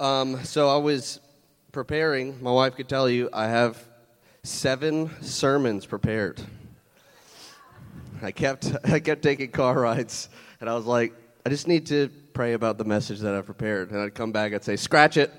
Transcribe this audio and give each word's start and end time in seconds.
Um, 0.00 0.44
so 0.44 0.68
I 0.68 0.76
was 0.76 1.18
preparing. 1.72 2.40
My 2.40 2.52
wife 2.52 2.76
could 2.76 2.88
tell 2.88 3.10
you 3.10 3.28
I 3.32 3.48
have 3.48 3.82
seven 4.44 5.10
sermons 5.22 5.86
prepared. 5.86 6.40
I 8.22 8.30
kept 8.30 8.72
I 8.84 9.00
kept 9.00 9.22
taking 9.22 9.50
car 9.50 9.80
rides, 9.80 10.28
and 10.60 10.70
I 10.70 10.74
was 10.74 10.86
like, 10.86 11.14
I 11.44 11.48
just 11.48 11.66
need 11.66 11.86
to 11.86 12.10
pray 12.32 12.52
about 12.52 12.78
the 12.78 12.84
message 12.84 13.18
that 13.20 13.34
I've 13.34 13.46
prepared. 13.46 13.90
And 13.90 14.00
I'd 14.00 14.14
come 14.14 14.30
back, 14.30 14.54
I'd 14.54 14.62
say, 14.62 14.76
scratch 14.76 15.16
it. 15.16 15.32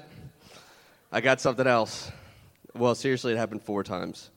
I 1.10 1.22
got 1.22 1.40
something 1.40 1.66
else. 1.66 2.12
Well, 2.76 2.96
seriously, 2.96 3.32
it 3.32 3.38
happened 3.38 3.64
four 3.64 3.86
times. 3.86 4.30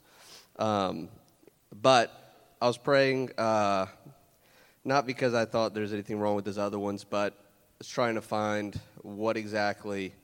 Um, 0.56 1.08
but 1.82 2.36
I 2.60 2.68
was 2.68 2.78
praying, 2.78 3.30
uh, 3.36 3.86
not 4.84 5.04
because 5.04 5.34
I 5.34 5.46
thought 5.46 5.74
there's 5.74 5.92
anything 5.92 6.20
wrong 6.20 6.36
with 6.36 6.44
those 6.44 6.58
other 6.58 6.78
ones, 6.78 7.02
but 7.02 7.32
I 7.32 7.36
was 7.78 7.88
trying 7.88 8.14
to 8.14 8.22
find 8.22 8.78
what 9.02 9.36
exactly 9.36 10.14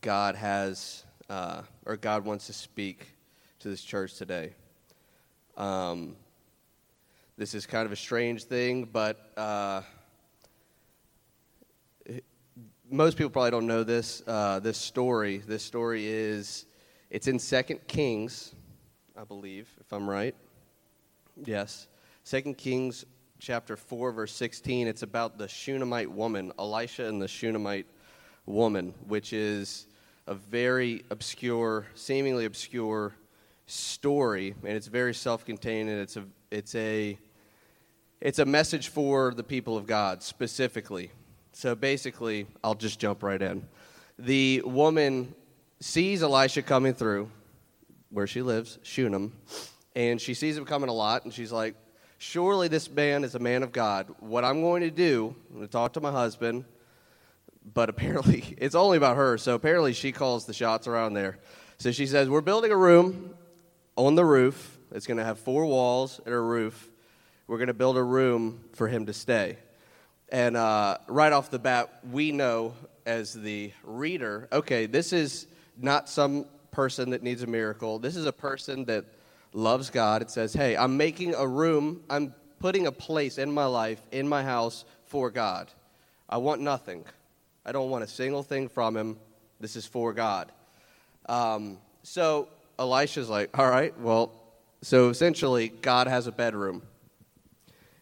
God 0.00 0.34
has, 0.34 1.04
uh, 1.28 1.62
or 1.84 1.96
God 1.96 2.24
wants 2.24 2.46
to 2.46 2.52
speak 2.52 3.14
to 3.60 3.68
this 3.68 3.82
church 3.82 4.14
today. 4.14 4.54
Um, 5.56 6.16
this 7.36 7.54
is 7.54 7.66
kind 7.66 7.86
of 7.86 7.92
a 7.92 7.96
strange 7.96 8.44
thing, 8.44 8.84
but 8.84 9.32
uh, 9.36 9.82
most 12.90 13.16
people 13.16 13.30
probably 13.30 13.50
don't 13.50 13.66
know 13.66 13.82
this. 13.82 14.22
Uh, 14.26 14.60
this 14.60 14.78
story. 14.78 15.38
This 15.38 15.62
story 15.62 16.06
is 16.06 16.66
it's 17.10 17.26
in 17.26 17.38
Second 17.38 17.80
Kings, 17.88 18.54
I 19.16 19.24
believe, 19.24 19.68
if 19.80 19.92
I'm 19.92 20.08
right. 20.08 20.34
Yes, 21.44 21.88
Second 22.22 22.58
Kings 22.58 23.04
chapter 23.40 23.76
four, 23.76 24.12
verse 24.12 24.32
sixteen. 24.32 24.86
It's 24.86 25.02
about 25.02 25.38
the 25.38 25.48
Shunammite 25.48 26.10
woman, 26.10 26.52
Elisha 26.58 27.06
and 27.06 27.20
the 27.20 27.28
Shunammite 27.28 27.86
woman, 28.46 28.94
which 29.06 29.32
is 29.32 29.86
a 30.26 30.34
very 30.34 31.04
obscure, 31.10 31.86
seemingly 31.94 32.44
obscure 32.44 33.14
story, 33.66 34.54
and 34.62 34.76
it's 34.76 34.86
very 34.86 35.14
self-contained, 35.14 35.88
and 35.88 36.00
it's 36.00 36.16
a 36.16 36.24
it's 36.50 36.74
a 36.74 37.18
it's 38.20 38.38
a 38.38 38.44
message 38.44 38.88
for 38.88 39.34
the 39.34 39.42
people 39.42 39.76
of 39.76 39.86
God 39.86 40.22
specifically. 40.22 41.10
So 41.52 41.74
basically, 41.74 42.46
I'll 42.62 42.74
just 42.74 42.98
jump 42.98 43.22
right 43.22 43.40
in. 43.40 43.66
The 44.18 44.62
woman 44.64 45.34
sees 45.80 46.22
Elisha 46.22 46.62
coming 46.62 46.94
through 46.94 47.30
where 48.10 48.26
she 48.26 48.42
lives, 48.42 48.78
Shunem, 48.82 49.32
and 49.94 50.20
she 50.20 50.34
sees 50.34 50.56
him 50.56 50.64
coming 50.64 50.88
a 50.88 50.92
lot, 50.92 51.24
and 51.24 51.34
she's 51.34 51.52
like, 51.52 51.74
Surely 52.18 52.68
this 52.68 52.90
man 52.90 53.22
is 53.24 53.34
a 53.34 53.38
man 53.38 53.62
of 53.62 53.70
God. 53.70 54.06
What 54.20 54.44
I'm 54.44 54.62
going 54.62 54.80
to 54.82 54.90
do, 54.90 55.36
I'm 55.50 55.56
going 55.56 55.66
to 55.66 55.70
talk 55.70 55.92
to 55.92 56.00
my 56.00 56.10
husband, 56.10 56.64
but 57.72 57.88
apparently 57.88 58.54
it's 58.58 58.74
only 58.74 58.96
about 58.96 59.16
her, 59.16 59.38
so 59.38 59.54
apparently 59.54 59.92
she 59.92 60.12
calls 60.12 60.46
the 60.46 60.52
shots 60.52 60.86
around 60.86 61.14
there. 61.14 61.38
So 61.78 61.92
she 61.92 62.06
says, 62.06 62.28
We're 62.28 62.40
building 62.40 62.72
a 62.72 62.76
room 62.76 63.34
on 63.96 64.14
the 64.14 64.24
roof. 64.24 64.78
It's 64.92 65.06
going 65.06 65.18
to 65.18 65.24
have 65.24 65.38
four 65.38 65.66
walls 65.66 66.20
and 66.24 66.34
a 66.34 66.40
roof. 66.40 66.90
We're 67.46 67.58
going 67.58 67.68
to 67.68 67.74
build 67.74 67.96
a 67.96 68.02
room 68.02 68.64
for 68.72 68.88
him 68.88 69.06
to 69.06 69.12
stay. 69.12 69.58
And 70.30 70.56
uh, 70.56 70.98
right 71.08 71.32
off 71.32 71.50
the 71.50 71.58
bat, 71.58 72.00
we 72.10 72.32
know 72.32 72.74
as 73.06 73.34
the 73.34 73.72
reader 73.82 74.48
okay, 74.52 74.86
this 74.86 75.12
is 75.12 75.46
not 75.76 76.08
some 76.08 76.46
person 76.70 77.10
that 77.10 77.22
needs 77.22 77.42
a 77.42 77.46
miracle. 77.46 77.98
This 77.98 78.16
is 78.16 78.26
a 78.26 78.32
person 78.32 78.84
that 78.86 79.04
loves 79.52 79.90
God. 79.90 80.22
It 80.22 80.30
says, 80.30 80.52
hey, 80.52 80.76
I'm 80.76 80.96
making 80.96 81.34
a 81.34 81.46
room, 81.46 82.02
I'm 82.10 82.34
putting 82.58 82.86
a 82.86 82.92
place 82.92 83.38
in 83.38 83.52
my 83.52 83.66
life, 83.66 84.00
in 84.10 84.28
my 84.28 84.42
house 84.42 84.84
for 85.06 85.30
God. 85.30 85.70
I 86.28 86.38
want 86.38 86.60
nothing. 86.60 87.04
I 87.66 87.72
don't 87.72 87.90
want 87.90 88.04
a 88.04 88.08
single 88.08 88.42
thing 88.42 88.68
from 88.68 88.96
him. 88.96 89.16
This 89.58 89.76
is 89.76 89.86
for 89.86 90.12
God. 90.12 90.52
Um, 91.26 91.78
so 92.02 92.48
Elisha's 92.78 93.30
like, 93.30 93.56
all 93.58 93.68
right, 93.68 93.98
well, 93.98 94.32
so 94.82 95.08
essentially, 95.08 95.68
God 95.68 96.08
has 96.08 96.26
a 96.26 96.32
bedroom. 96.32 96.82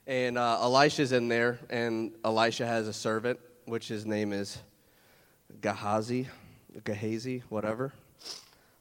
And 0.04 0.36
uh, 0.36 0.58
Elisha's 0.60 1.12
in 1.12 1.28
there, 1.28 1.60
and 1.70 2.10
Elisha 2.24 2.66
has 2.66 2.88
a 2.88 2.92
servant, 2.92 3.38
which 3.66 3.86
his 3.86 4.04
name 4.04 4.32
is 4.32 4.58
Gehazi, 5.60 6.26
Gehazi, 6.82 7.44
whatever. 7.48 7.92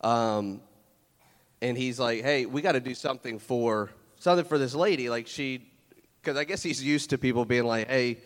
Um, 0.02 0.62
and 1.62 1.78
he's 1.78 2.00
like, 2.00 2.24
"Hey, 2.24 2.48
we 2.48 2.64
got 2.64 2.72
to 2.72 2.80
do 2.80 2.96
something 2.96 3.38
for 3.38 3.92
something 4.18 4.46
for 4.46 4.58
this 4.58 4.74
lady." 4.74 5.12
Like 5.12 5.28
she, 5.28 5.70
because 6.20 6.38
I 6.38 6.44
guess 6.44 6.64
he's 6.64 6.84
used 6.84 7.12
to 7.12 7.20
people 7.20 7.46
being 7.46 7.66
like, 7.66 7.88
"Hey, 7.88 8.18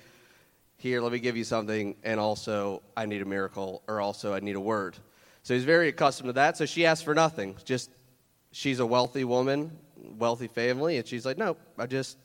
here, 0.86 1.02
let 1.02 1.12
me 1.12 1.20
give 1.20 1.36
you 1.36 1.44
something," 1.44 1.96
and 2.04 2.20
also 2.20 2.82
I 2.96 3.06
need 3.06 3.22
a 3.22 3.26
miracle, 3.26 3.82
or 3.88 4.00
also 4.00 4.34
I 4.34 4.40
need 4.40 4.56
a 4.56 4.62
word. 4.62 4.98
So 5.44 5.54
he's 5.54 5.64
very 5.66 5.90
accustomed 5.90 6.30
to 6.30 6.34
that. 6.34 6.58
So 6.58 6.66
she 6.66 6.86
asks 6.86 7.04
for 7.04 7.14
nothing. 7.14 7.58
Just 7.66 7.90
she's 8.52 8.80
a 8.80 8.86
wealthy 8.86 9.24
woman, 9.24 9.78
wealthy 10.18 10.48
family, 10.48 10.98
and 10.98 11.08
she's 11.08 11.26
like, 11.26 11.38
"Nope, 11.38 11.60
I 11.78 11.88
just 11.88 12.18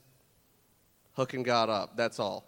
hooking 1.14 1.42
God 1.42 1.68
up. 1.68 1.96
That's 1.96 2.18
all. 2.18 2.44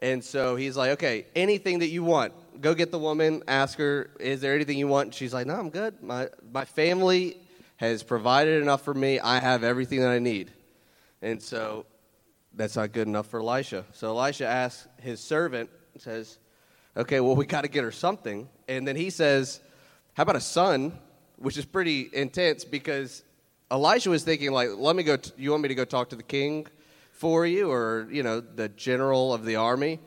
And 0.00 0.22
so 0.22 0.56
he's 0.56 0.76
like, 0.76 0.90
okay, 0.92 1.26
anything 1.34 1.78
that 1.78 1.88
you 1.88 2.04
want. 2.04 2.32
Go 2.60 2.74
get 2.74 2.90
the 2.90 2.98
woman, 2.98 3.42
ask 3.48 3.78
her, 3.78 4.10
is 4.20 4.40
there 4.40 4.54
anything 4.54 4.78
you 4.78 4.88
want? 4.88 5.06
And 5.06 5.14
she's 5.14 5.32
like, 5.32 5.46
no, 5.46 5.54
I'm 5.54 5.70
good. 5.70 6.02
My, 6.02 6.28
my 6.52 6.64
family 6.64 7.38
has 7.76 8.02
provided 8.02 8.62
enough 8.62 8.82
for 8.82 8.94
me. 8.94 9.20
I 9.20 9.40
have 9.40 9.64
everything 9.64 10.00
that 10.00 10.10
I 10.10 10.18
need. 10.18 10.50
And 11.22 11.42
so 11.42 11.86
that's 12.56 12.76
not 12.76 12.92
good 12.92 13.08
enough 13.08 13.26
for 13.26 13.40
Elisha. 13.40 13.84
So 13.92 14.08
Elisha 14.16 14.46
asks 14.46 14.88
his 15.00 15.20
servant, 15.20 15.70
says, 15.98 16.38
okay, 16.96 17.20
well, 17.20 17.36
we 17.36 17.46
got 17.46 17.62
to 17.62 17.68
get 17.68 17.84
her 17.84 17.92
something. 17.92 18.48
And 18.68 18.86
then 18.86 18.96
he 18.96 19.10
says, 19.10 19.60
how 20.14 20.22
about 20.22 20.36
a 20.36 20.40
son? 20.40 20.98
Which 21.36 21.56
is 21.56 21.64
pretty 21.64 22.08
intense 22.12 22.64
because 22.64 23.22
Elisha 23.70 24.10
was 24.10 24.24
thinking, 24.24 24.52
like, 24.52 24.70
let 24.76 24.94
me 24.94 25.02
go, 25.02 25.16
t- 25.16 25.32
you 25.36 25.50
want 25.50 25.62
me 25.62 25.68
to 25.68 25.74
go 25.74 25.84
talk 25.84 26.10
to 26.10 26.16
the 26.16 26.22
king? 26.22 26.66
for 27.14 27.46
you 27.46 27.70
or, 27.70 28.08
you 28.10 28.22
know, 28.22 28.40
the 28.40 28.68
general 28.68 29.32
of 29.32 29.44
the 29.44 29.56
army. 29.56 30.00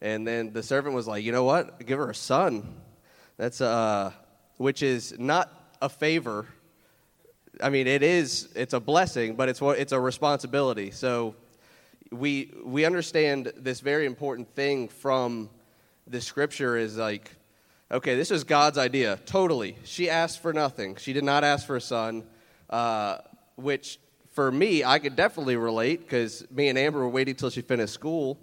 And 0.00 0.26
then 0.26 0.52
the 0.52 0.62
servant 0.62 0.94
was 0.94 1.06
like, 1.06 1.22
you 1.22 1.30
know 1.30 1.44
what? 1.44 1.84
Give 1.86 1.98
her 1.98 2.10
a 2.10 2.14
son. 2.14 2.74
That's, 3.36 3.60
uh, 3.60 4.12
which 4.56 4.82
is 4.82 5.14
not 5.18 5.52
a 5.80 5.88
favor. 5.88 6.46
I 7.62 7.68
mean, 7.68 7.86
it 7.86 8.02
is, 8.02 8.48
it's 8.56 8.72
a 8.72 8.80
blessing, 8.80 9.36
but 9.36 9.48
it's, 9.48 9.60
it's 9.62 9.92
a 9.92 10.00
responsibility. 10.00 10.90
So 10.90 11.36
we, 12.10 12.52
we 12.64 12.84
understand 12.84 13.52
this 13.56 13.80
very 13.80 14.06
important 14.06 14.54
thing 14.54 14.88
from 14.88 15.50
the 16.06 16.20
scripture 16.20 16.76
is 16.76 16.96
like, 16.96 17.30
okay, 17.90 18.16
this 18.16 18.30
is 18.30 18.44
God's 18.44 18.78
idea, 18.78 19.18
totally. 19.26 19.76
She 19.84 20.10
asked 20.10 20.40
for 20.40 20.52
nothing. 20.52 20.96
She 20.96 21.12
did 21.12 21.24
not 21.24 21.44
ask 21.44 21.66
for 21.66 21.76
a 21.76 21.80
son, 21.80 22.24
uh, 22.70 23.18
which 23.56 23.98
for 24.32 24.50
me, 24.50 24.82
I 24.82 24.98
could 24.98 25.14
definitely 25.14 25.56
relate 25.56 26.00
because 26.00 26.44
me 26.50 26.68
and 26.68 26.76
Amber 26.76 26.98
were 26.98 27.08
waiting 27.08 27.36
till 27.36 27.50
she 27.50 27.62
finished 27.62 27.94
school, 27.94 28.38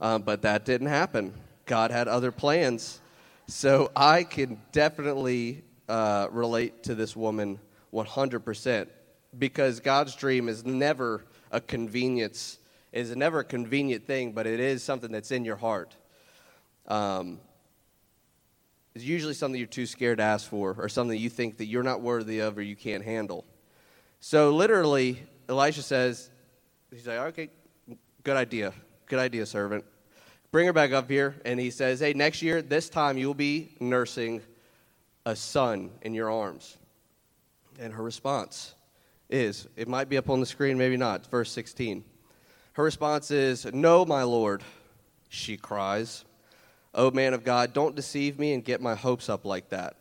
um, 0.00 0.22
but 0.22 0.42
that 0.42 0.64
didn't 0.64 0.88
happen. 0.88 1.32
God 1.66 1.92
had 1.92 2.08
other 2.08 2.32
plans. 2.32 3.00
So 3.46 3.92
I 3.94 4.24
can 4.24 4.60
definitely 4.72 5.62
uh, 5.88 6.26
relate 6.32 6.82
to 6.84 6.96
this 6.96 7.14
woman 7.14 7.60
100% 7.92 8.88
because 9.38 9.78
God's 9.78 10.16
dream 10.16 10.48
is 10.48 10.64
never 10.64 11.24
a 11.52 11.60
convenience, 11.60 12.58
is 12.96 13.14
never 13.14 13.40
a 13.40 13.44
convenient 13.44 14.06
thing, 14.06 14.32
but 14.32 14.46
it 14.46 14.58
is 14.58 14.82
something 14.82 15.12
that's 15.12 15.30
in 15.30 15.44
your 15.44 15.56
heart. 15.56 15.94
Um, 16.86 17.40
it's 18.94 19.04
usually 19.04 19.34
something 19.34 19.58
you're 19.58 19.66
too 19.66 19.84
scared 19.84 20.18
to 20.18 20.24
ask 20.24 20.48
for 20.48 20.74
or 20.78 20.88
something 20.88 21.18
you 21.18 21.28
think 21.28 21.58
that 21.58 21.66
you're 21.66 21.82
not 21.82 22.00
worthy 22.00 22.38
of 22.38 22.56
or 22.56 22.62
you 22.62 22.74
can't 22.74 23.04
handle. 23.04 23.44
So, 24.20 24.50
literally, 24.50 25.22
Elisha 25.46 25.82
says, 25.82 26.30
he's 26.90 27.06
like, 27.06 27.18
okay, 27.18 27.50
good 28.22 28.38
idea. 28.38 28.72
Good 29.04 29.18
idea, 29.18 29.44
servant. 29.44 29.84
Bring 30.50 30.66
her 30.66 30.72
back 30.72 30.92
up 30.92 31.10
here. 31.10 31.34
And 31.44 31.60
he 31.60 31.70
says, 31.70 32.00
hey, 32.00 32.14
next 32.14 32.40
year, 32.40 32.62
this 32.62 32.88
time 32.88 33.18
you'll 33.18 33.34
be 33.34 33.76
nursing 33.78 34.40
a 35.26 35.36
son 35.36 35.90
in 36.00 36.14
your 36.14 36.30
arms. 36.30 36.78
And 37.78 37.92
her 37.92 38.02
response 38.02 38.74
is, 39.28 39.68
it 39.76 39.86
might 39.86 40.08
be 40.08 40.16
up 40.16 40.30
on 40.30 40.40
the 40.40 40.46
screen, 40.46 40.78
maybe 40.78 40.96
not. 40.96 41.26
verse 41.26 41.50
16. 41.50 42.02
Her 42.76 42.84
response 42.84 43.30
is, 43.30 43.64
No, 43.72 44.04
my 44.04 44.24
Lord, 44.24 44.62
she 45.30 45.56
cries. 45.56 46.26
Oh, 46.94 47.10
man 47.10 47.32
of 47.32 47.42
God, 47.42 47.72
don't 47.72 47.96
deceive 47.96 48.38
me 48.38 48.52
and 48.52 48.62
get 48.62 48.82
my 48.82 48.94
hopes 48.94 49.30
up 49.30 49.46
like 49.46 49.70
that. 49.70 49.96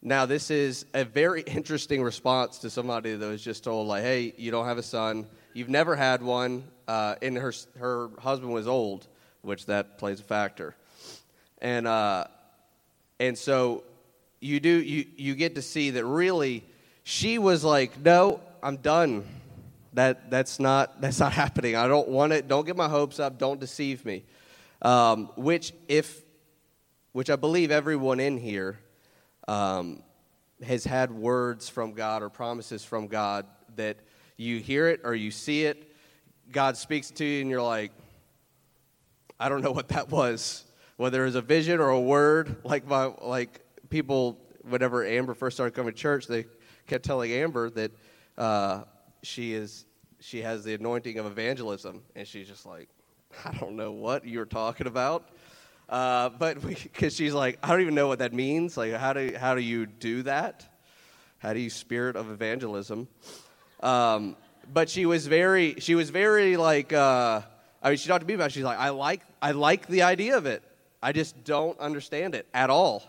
Now, 0.00 0.26
this 0.26 0.52
is 0.52 0.86
a 0.94 1.04
very 1.04 1.40
interesting 1.46 2.04
response 2.04 2.58
to 2.58 2.70
somebody 2.70 3.16
that 3.16 3.26
was 3.26 3.42
just 3.42 3.64
told, 3.64 3.88
like, 3.88 4.04
hey, 4.04 4.32
you 4.36 4.52
don't 4.52 4.66
have 4.66 4.78
a 4.78 4.82
son. 4.82 5.26
You've 5.54 5.68
never 5.68 5.96
had 5.96 6.22
one. 6.22 6.62
Uh, 6.86 7.16
and 7.20 7.36
her, 7.36 7.52
her 7.80 8.10
husband 8.20 8.52
was 8.52 8.68
old, 8.68 9.08
which 9.42 9.66
that 9.66 9.98
plays 9.98 10.20
a 10.20 10.22
factor. 10.22 10.76
And, 11.60 11.88
uh, 11.88 12.26
and 13.18 13.36
so 13.36 13.82
you 14.38 14.60
do, 14.60 14.70
you, 14.70 15.06
you 15.16 15.34
get 15.34 15.56
to 15.56 15.62
see 15.62 15.90
that 15.90 16.04
really 16.04 16.62
she 17.02 17.38
was 17.38 17.64
like, 17.64 17.98
no, 17.98 18.38
I'm 18.62 18.76
done. 18.76 19.24
That, 19.96 20.30
that's, 20.30 20.60
not, 20.60 21.00
that's 21.00 21.18
not 21.18 21.32
happening. 21.32 21.74
I 21.74 21.88
don't 21.88 22.08
want 22.08 22.32
it. 22.32 22.46
Don't 22.46 22.66
get 22.66 22.76
my 22.76 22.88
hopes 22.88 23.18
up. 23.18 23.38
Don't 23.38 23.58
deceive 23.58 24.04
me. 24.04 24.24
Um, 24.82 25.30
which, 25.36 25.72
if 25.88 26.22
which 27.12 27.30
I 27.30 27.36
believe 27.36 27.70
everyone 27.70 28.20
in 28.20 28.36
here 28.36 28.78
um, 29.48 30.02
has 30.62 30.84
had 30.84 31.10
words 31.10 31.66
from 31.66 31.94
God 31.94 32.22
or 32.22 32.28
promises 32.28 32.84
from 32.84 33.06
God 33.06 33.46
that 33.76 33.96
you 34.36 34.58
hear 34.60 34.88
it 34.88 35.00
or 35.02 35.14
you 35.14 35.30
see 35.30 35.64
it, 35.64 35.90
God 36.52 36.76
speaks 36.76 37.10
to 37.12 37.24
you, 37.24 37.40
and 37.40 37.50
you're 37.50 37.62
like, 37.62 37.90
I 39.40 39.48
don't 39.48 39.62
know 39.62 39.72
what 39.72 39.88
that 39.88 40.10
was. 40.10 40.66
Whether 40.98 41.22
it 41.22 41.26
was 41.26 41.34
a 41.36 41.42
vision 41.42 41.80
or 41.80 41.88
a 41.88 42.00
word, 42.00 42.56
like 42.64 42.86
my 42.86 43.12
like 43.22 43.60
people, 43.88 44.38
whenever 44.68 45.04
Amber 45.04 45.32
first 45.32 45.56
started 45.56 45.74
coming 45.74 45.94
to 45.94 45.98
church, 45.98 46.26
they 46.26 46.44
kept 46.86 47.04
telling 47.04 47.32
Amber 47.32 47.70
that 47.70 47.92
uh, 48.36 48.82
she 49.26 49.52
is 49.52 49.84
she 50.20 50.42
has 50.42 50.64
the 50.64 50.74
anointing 50.74 51.18
of 51.18 51.26
evangelism, 51.26 52.02
and 52.14 52.26
she's 52.26 52.48
just 52.48 52.64
like, 52.64 52.88
I 53.44 53.52
don't 53.58 53.76
know 53.76 53.92
what 53.92 54.26
you're 54.26 54.46
talking 54.46 54.86
about. 54.86 55.28
Uh, 55.88 56.30
but 56.30 56.60
because 56.66 57.14
she's 57.14 57.34
like, 57.34 57.58
I 57.62 57.68
don't 57.68 57.80
even 57.80 57.94
know 57.94 58.08
what 58.08 58.20
that 58.20 58.32
means. 58.32 58.76
Like, 58.76 58.92
how 58.94 59.12
do 59.12 59.34
how 59.38 59.54
do 59.54 59.60
you 59.60 59.86
do 59.86 60.22
that? 60.22 60.66
How 61.38 61.52
do 61.52 61.60
you 61.60 61.70
spirit 61.70 62.16
of 62.16 62.30
evangelism? 62.30 63.08
Um, 63.80 64.36
but 64.72 64.88
she 64.88 65.06
was 65.06 65.26
very 65.26 65.74
she 65.78 65.94
was 65.94 66.10
very 66.10 66.56
like 66.56 66.92
uh, 66.92 67.42
I 67.82 67.88
mean 67.90 67.98
she 67.98 68.08
talked 68.08 68.22
to 68.22 68.26
me 68.26 68.34
about 68.34 68.46
it. 68.46 68.52
she's 68.52 68.64
like 68.64 68.78
I 68.78 68.88
like 68.90 69.22
I 69.42 69.52
like 69.52 69.86
the 69.86 70.02
idea 70.02 70.36
of 70.36 70.46
it. 70.46 70.62
I 71.02 71.12
just 71.12 71.44
don't 71.44 71.78
understand 71.78 72.34
it 72.34 72.46
at 72.54 72.70
all. 72.70 73.02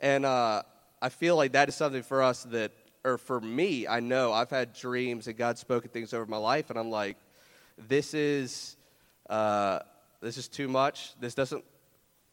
And 0.00 0.24
uh, 0.24 0.62
I 1.00 1.08
feel 1.08 1.36
like 1.36 1.52
that 1.52 1.68
is 1.68 1.74
something 1.74 2.02
for 2.02 2.22
us 2.22 2.44
that 2.44 2.72
or 3.06 3.18
for 3.18 3.40
me, 3.40 3.86
I 3.86 4.00
know 4.00 4.32
I've 4.32 4.50
had 4.50 4.72
dreams 4.72 5.28
and 5.28 5.36
God's 5.36 5.60
spoken 5.60 5.90
things 5.90 6.12
over 6.12 6.26
my 6.26 6.36
life, 6.36 6.70
and 6.70 6.78
I'm 6.78 6.90
like, 6.90 7.16
this 7.78 8.14
is 8.14 8.76
uh, 9.30 9.78
this 10.20 10.36
is 10.36 10.48
too 10.48 10.66
much. 10.66 11.18
This 11.20 11.34
doesn't 11.34 11.64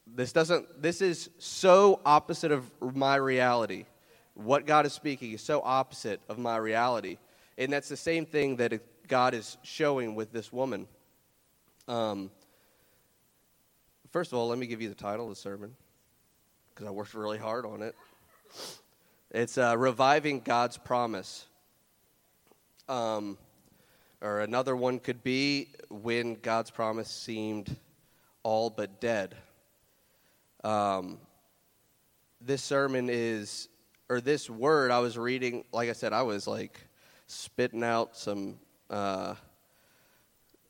this 0.07 0.33
doesn't 0.33 0.81
this 0.81 1.01
is 1.01 1.29
so 1.37 2.01
opposite 2.05 2.51
of 2.51 2.71
my 2.95 3.15
reality. 3.15 3.85
What 4.33 4.65
God 4.65 4.87
is 4.87 4.93
speaking 4.93 5.31
is 5.31 5.41
so 5.43 5.61
opposite 5.63 6.19
of 6.27 6.39
my 6.39 6.57
reality, 6.57 7.19
and 7.55 7.71
that's 7.71 7.87
the 7.87 7.95
same 7.95 8.25
thing 8.25 8.55
that 8.55 8.73
God 9.07 9.35
is 9.35 9.57
showing 9.61 10.15
with 10.15 10.31
this 10.31 10.51
woman. 10.51 10.87
Um, 11.87 12.31
first 14.09 14.31
of 14.31 14.39
all, 14.39 14.47
let 14.47 14.57
me 14.57 14.65
give 14.65 14.81
you 14.81 14.89
the 14.89 14.95
title 14.95 15.25
of 15.25 15.29
the 15.29 15.35
sermon 15.35 15.75
because 16.73 16.87
I 16.87 16.91
worked 16.91 17.13
really 17.13 17.37
hard 17.37 17.63
on 17.67 17.83
it. 17.83 17.95
It's 19.33 19.57
uh, 19.57 19.75
reviving 19.75 20.41
God's 20.41 20.77
promise. 20.77 21.47
Um, 22.87 23.39
or 24.21 24.41
another 24.41 24.75
one 24.75 24.99
could 24.99 25.23
be 25.23 25.69
when 25.89 26.35
God's 26.35 26.69
promise 26.69 27.09
seemed 27.09 27.75
all 28.43 28.69
but 28.69 29.01
dead. 29.01 29.35
Um, 30.63 31.17
this 32.41 32.61
sermon 32.61 33.09
is, 33.09 33.69
or 34.07 34.21
this 34.21 34.49
word 34.49 34.91
I 34.91 34.99
was 34.99 35.17
reading, 35.17 35.63
like 35.73 35.89
I 35.89 35.93
said, 35.93 36.13
I 36.13 36.21
was 36.21 36.45
like 36.45 36.79
spitting 37.27 37.83
out 37.83 38.15
some. 38.15 38.59
Uh, 38.89 39.35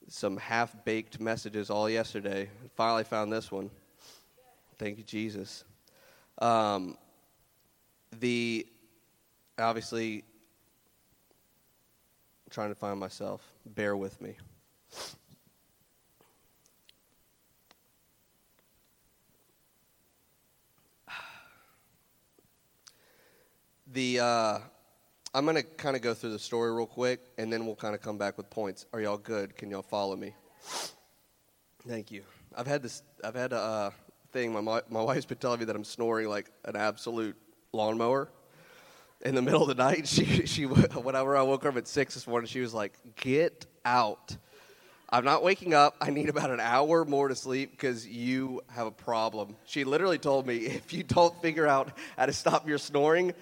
some 0.09 0.37
half 0.37 0.75
baked 0.85 1.19
messages 1.19 1.69
all 1.69 1.89
yesterday. 1.89 2.49
Finally 2.75 3.03
found 3.03 3.31
this 3.31 3.51
one. 3.51 3.71
Thank 4.77 4.97
you, 4.97 5.03
Jesus. 5.03 5.63
Um, 6.39 6.97
the 8.19 8.65
obviously 9.57 10.23
I'm 12.45 12.51
trying 12.51 12.69
to 12.69 12.75
find 12.75 12.99
myself. 12.99 13.41
Bear 13.65 13.95
with 13.95 14.21
me. 14.21 14.35
The 23.87 24.19
uh, 24.19 24.59
I'm 25.35 25.45
going 25.45 25.55
to 25.55 25.63
kind 25.63 25.95
of 25.95 26.01
go 26.01 26.15
through 26.15 26.31
the 26.31 26.39
story 26.39 26.73
real 26.73 26.87
quick, 26.87 27.19
and 27.37 27.53
then 27.53 27.67
we'll 27.67 27.75
kind 27.75 27.93
of 27.93 28.01
come 28.01 28.17
back 28.17 28.37
with 28.37 28.49
points. 28.49 28.87
Are 28.91 28.99
y'all 28.99 29.17
good? 29.17 29.55
Can 29.55 29.69
y'all 29.69 29.83
follow 29.83 30.15
me? 30.15 30.33
Thank 31.87 32.11
you. 32.11 32.23
I've 32.55 32.65
had 32.65 32.81
this. 32.81 33.03
I've 33.23 33.35
had 33.35 33.53
a 33.53 33.57
uh, 33.57 33.91
thing. 34.31 34.51
My 34.51 34.61
my 34.61 34.81
wife's 35.03 35.25
been 35.25 35.37
telling 35.37 35.59
me 35.59 35.65
that 35.65 35.75
I'm 35.75 35.83
snoring 35.83 36.27
like 36.27 36.49
an 36.65 36.75
absolute 36.75 37.35
lawnmower 37.73 38.29
in 39.21 39.33
the 39.33 39.41
middle 39.41 39.63
of 39.63 39.67
the 39.67 39.83
night. 39.83 40.07
She, 40.13 40.45
she, 40.45 40.65
whenever 40.65 41.35
I 41.35 41.41
woke 41.41 41.65
up 41.65 41.75
at 41.75 41.87
six 41.87 42.13
this 42.13 42.27
morning, 42.27 42.47
she 42.47 42.61
was 42.61 42.73
like, 42.73 42.93
"Get 43.15 43.65
out! 43.83 44.37
I'm 45.09 45.25
not 45.25 45.43
waking 45.43 45.73
up. 45.73 45.95
I 45.99 46.11
need 46.11 46.29
about 46.29 46.51
an 46.51 46.59
hour 46.59 47.03
more 47.03 47.27
to 47.27 47.35
sleep 47.35 47.71
because 47.71 48.07
you 48.07 48.61
have 48.69 48.85
a 48.85 48.91
problem." 48.91 49.55
She 49.65 49.83
literally 49.83 50.19
told 50.19 50.45
me, 50.45 50.57
"If 50.57 50.93
you 50.93 51.03
don't 51.03 51.39
figure 51.41 51.67
out 51.67 51.97
how 52.15 52.27
to 52.27 52.33
stop 52.33 52.67
your 52.67 52.77
snoring, 52.77 53.33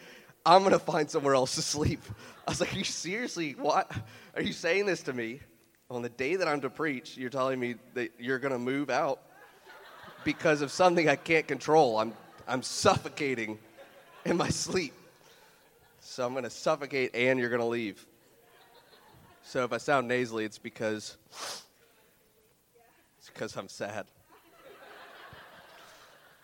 I'm 0.45 0.63
gonna 0.63 0.79
find 0.79 1.09
somewhere 1.09 1.35
else 1.35 1.55
to 1.55 1.61
sleep." 1.61 2.01
I 2.47 2.51
was 2.51 2.61
like, 2.61 2.73
"Are 2.73 2.77
you 2.77 2.85
seriously? 2.85 3.51
What? 3.51 3.91
Are 4.35 4.41
you 4.41 4.53
saying 4.53 4.85
this 4.85 5.03
to 5.03 5.13
me 5.13 5.41
on 5.89 6.01
the 6.03 6.09
day 6.09 6.37
that 6.37 6.47
I'm 6.47 6.61
to 6.61 6.69
preach? 6.69 7.17
You're 7.17 7.29
telling 7.29 7.59
me 7.59 7.75
that 7.95 8.11
you're 8.17 8.39
gonna 8.39 8.59
move 8.59 8.89
out 8.89 9.19
because 10.23 10.61
of 10.61 10.71
something 10.71 11.09
I 11.09 11.17
can't 11.17 11.47
control? 11.47 11.99
I'm, 11.99 12.13
I'm 12.47 12.63
suffocating." 12.63 13.59
In 14.25 14.37
my 14.37 14.49
sleep. 14.49 14.93
So 15.99 16.25
I'm 16.25 16.33
going 16.33 16.43
to 16.43 16.49
suffocate 16.49 17.15
and 17.15 17.39
you're 17.39 17.49
going 17.49 17.61
to 17.61 17.67
leave. 17.67 18.05
So 19.43 19.63
if 19.63 19.73
I 19.73 19.77
sound 19.77 20.07
nasally, 20.07 20.45
it's 20.45 20.57
because 20.57 21.17
it's 23.19 23.29
because 23.33 23.55
I'm 23.55 23.67
sad. 23.67 24.05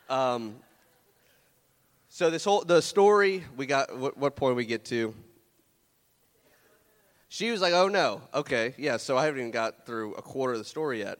Um, 0.09 0.55
so 2.09 2.29
this 2.29 2.45
whole 2.45 2.63
the 2.63 2.81
story 2.81 3.43
we 3.55 3.65
got. 3.65 3.97
What, 3.97 4.17
what 4.17 4.35
point 4.35 4.55
we 4.55 4.65
get 4.65 4.85
to? 4.85 5.13
She 7.29 7.51
was 7.51 7.61
like, 7.61 7.73
"Oh 7.73 7.87
no, 7.89 8.21
okay, 8.33 8.73
yeah." 8.77 8.97
So 8.97 9.17
I 9.17 9.25
haven't 9.25 9.39
even 9.39 9.51
got 9.51 9.85
through 9.85 10.15
a 10.15 10.21
quarter 10.21 10.53
of 10.53 10.59
the 10.59 10.65
story 10.65 10.99
yet. 10.99 11.19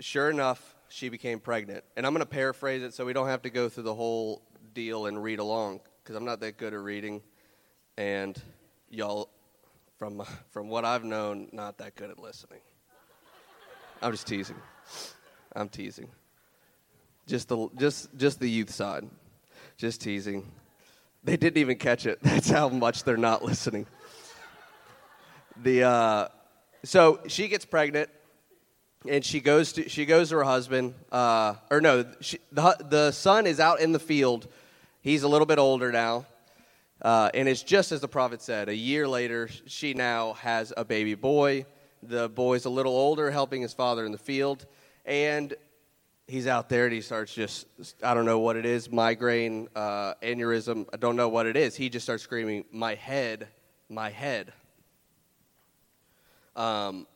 Sure 0.00 0.30
enough, 0.30 0.74
she 0.88 1.08
became 1.08 1.40
pregnant, 1.40 1.84
and 1.96 2.06
I'm 2.06 2.12
going 2.12 2.24
to 2.24 2.30
paraphrase 2.30 2.82
it 2.82 2.94
so 2.94 3.04
we 3.04 3.12
don't 3.12 3.28
have 3.28 3.42
to 3.42 3.50
go 3.50 3.68
through 3.68 3.84
the 3.84 3.94
whole 3.94 4.42
deal 4.74 5.06
and 5.06 5.22
read 5.22 5.38
along 5.38 5.80
because 6.02 6.16
I'm 6.16 6.24
not 6.24 6.40
that 6.40 6.56
good 6.56 6.74
at 6.74 6.80
reading, 6.80 7.22
and 7.96 8.40
y'all, 8.88 9.30
from 9.98 10.22
from 10.50 10.68
what 10.68 10.84
I've 10.84 11.04
known, 11.04 11.48
not 11.52 11.78
that 11.78 11.94
good 11.94 12.10
at 12.10 12.18
listening. 12.18 12.60
I'm 14.02 14.12
just 14.12 14.26
teasing. 14.26 14.56
I'm 15.54 15.68
teasing. 15.68 16.08
Just 17.26 17.48
the 17.48 17.68
just 17.78 18.16
just 18.16 18.40
the 18.40 18.48
youth 18.48 18.70
side, 18.70 19.08
just 19.76 20.00
teasing. 20.00 20.50
They 21.22 21.36
didn't 21.36 21.58
even 21.58 21.76
catch 21.76 22.06
it. 22.06 22.18
That's 22.22 22.48
how 22.48 22.68
much 22.68 23.04
they're 23.04 23.16
not 23.16 23.44
listening. 23.44 23.86
The 25.62 25.82
uh, 25.84 26.28
so 26.84 27.20
she 27.28 27.48
gets 27.48 27.64
pregnant 27.64 28.08
and 29.08 29.24
she 29.24 29.40
goes 29.40 29.72
to 29.72 29.88
she 29.88 30.06
goes 30.06 30.30
to 30.30 30.36
her 30.36 30.44
husband 30.44 30.94
uh, 31.12 31.54
or 31.70 31.80
no 31.80 32.04
she, 32.20 32.38
the, 32.52 32.76
the 32.88 33.10
son 33.12 33.46
is 33.46 33.60
out 33.60 33.80
in 33.80 33.92
the 33.92 33.98
field 33.98 34.48
He's 35.02 35.22
a 35.22 35.28
little 35.28 35.46
bit 35.46 35.58
older 35.58 35.90
now. 35.90 36.26
Uh, 37.00 37.30
and 37.32 37.48
it's 37.48 37.62
just 37.62 37.92
as 37.92 38.00
the 38.00 38.08
prophet 38.08 38.42
said. 38.42 38.68
A 38.68 38.74
year 38.74 39.08
later, 39.08 39.48
she 39.66 39.94
now 39.94 40.34
has 40.34 40.72
a 40.76 40.84
baby 40.84 41.14
boy. 41.14 41.64
The 42.02 42.28
boy's 42.28 42.66
a 42.66 42.70
little 42.70 42.92
older, 42.92 43.30
helping 43.30 43.62
his 43.62 43.72
father 43.72 44.04
in 44.04 44.12
the 44.12 44.18
field. 44.18 44.66
And 45.06 45.54
he's 46.28 46.46
out 46.46 46.68
there 46.68 46.84
and 46.84 46.92
he 46.92 47.00
starts 47.00 47.34
just, 47.34 47.66
I 48.02 48.12
don't 48.12 48.26
know 48.26 48.40
what 48.40 48.56
it 48.56 48.66
is, 48.66 48.90
migraine, 48.90 49.68
uh, 49.74 50.14
aneurysm. 50.22 50.86
I 50.92 50.98
don't 50.98 51.16
know 51.16 51.30
what 51.30 51.46
it 51.46 51.56
is. 51.56 51.74
He 51.74 51.88
just 51.88 52.04
starts 52.04 52.22
screaming, 52.22 52.66
My 52.70 52.94
head, 52.94 53.48
my 53.88 54.10
head. 54.10 54.52
Um, 56.54 57.06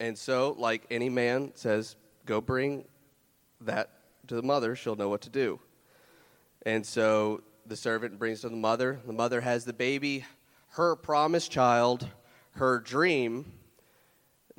and 0.00 0.18
so, 0.18 0.56
like 0.58 0.82
any 0.90 1.08
man 1.08 1.52
says, 1.54 1.94
Go 2.26 2.40
bring 2.40 2.84
that 3.60 3.90
to 4.26 4.34
the 4.34 4.42
mother, 4.42 4.74
she'll 4.74 4.96
know 4.96 5.08
what 5.08 5.22
to 5.22 5.30
do. 5.30 5.60
And 6.64 6.86
so 6.86 7.42
the 7.66 7.76
servant 7.76 8.18
brings 8.18 8.42
to 8.42 8.48
the 8.48 8.56
mother. 8.56 9.00
The 9.06 9.12
mother 9.12 9.40
has 9.40 9.64
the 9.64 9.72
baby, 9.72 10.24
her 10.70 10.96
promised 10.96 11.50
child, 11.50 12.06
her 12.52 12.78
dream 12.78 13.52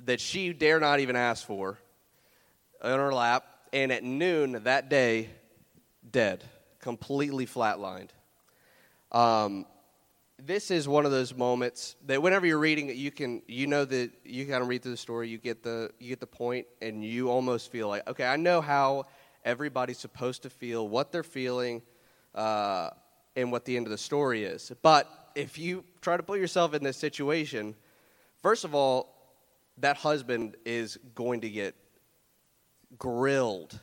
that 0.05 0.19
she 0.19 0.51
dare 0.53 0.79
not 0.79 0.99
even 0.99 1.15
ask 1.15 1.45
for, 1.45 1.79
in 2.83 2.91
her 2.91 3.13
lap. 3.13 3.45
And 3.71 3.91
at 3.91 4.03
noon 4.03 4.63
that 4.63 4.89
day, 4.89 5.29
dead, 6.11 6.43
completely 6.79 7.45
flatlined. 7.45 8.09
Um, 9.11 9.65
this 10.37 10.71
is 10.71 10.87
one 10.87 11.05
of 11.05 11.11
those 11.11 11.33
moments 11.33 11.95
that 12.05 12.21
whenever 12.21 12.45
you're 12.45 12.59
reading 12.59 12.89
it, 12.89 12.95
you 12.95 13.11
can 13.11 13.41
you 13.47 13.65
know 13.67 13.85
that 13.85 14.11
you 14.25 14.45
kind 14.45 14.61
of 14.61 14.67
read 14.67 14.83
through 14.83 14.91
the 14.91 14.97
story, 14.97 15.29
you 15.29 15.37
get 15.37 15.63
the 15.63 15.91
you 15.99 16.09
get 16.09 16.19
the 16.19 16.27
point, 16.27 16.67
and 16.81 17.03
you 17.03 17.29
almost 17.29 17.71
feel 17.71 17.87
like, 17.87 18.07
okay, 18.07 18.25
I 18.25 18.35
know 18.35 18.59
how 18.59 19.05
everybody's 19.45 19.97
supposed 19.97 20.43
to 20.43 20.49
feel, 20.49 20.87
what 20.87 21.11
they're 21.11 21.23
feeling, 21.23 21.81
uh, 22.35 22.89
and 23.35 23.51
what 23.51 23.65
the 23.65 23.75
end 23.75 23.87
of 23.87 23.91
the 23.91 23.97
story 23.97 24.43
is. 24.43 24.71
But 24.81 25.31
if 25.35 25.57
you 25.57 25.83
try 26.01 26.17
to 26.17 26.23
put 26.23 26.39
yourself 26.39 26.73
in 26.73 26.83
this 26.83 26.97
situation, 26.97 27.75
first 28.41 28.63
of 28.63 28.75
all, 28.75 29.09
that 29.79 29.97
husband 29.97 30.55
is 30.65 30.97
going 31.15 31.41
to 31.41 31.49
get 31.49 31.75
grilled 32.97 33.79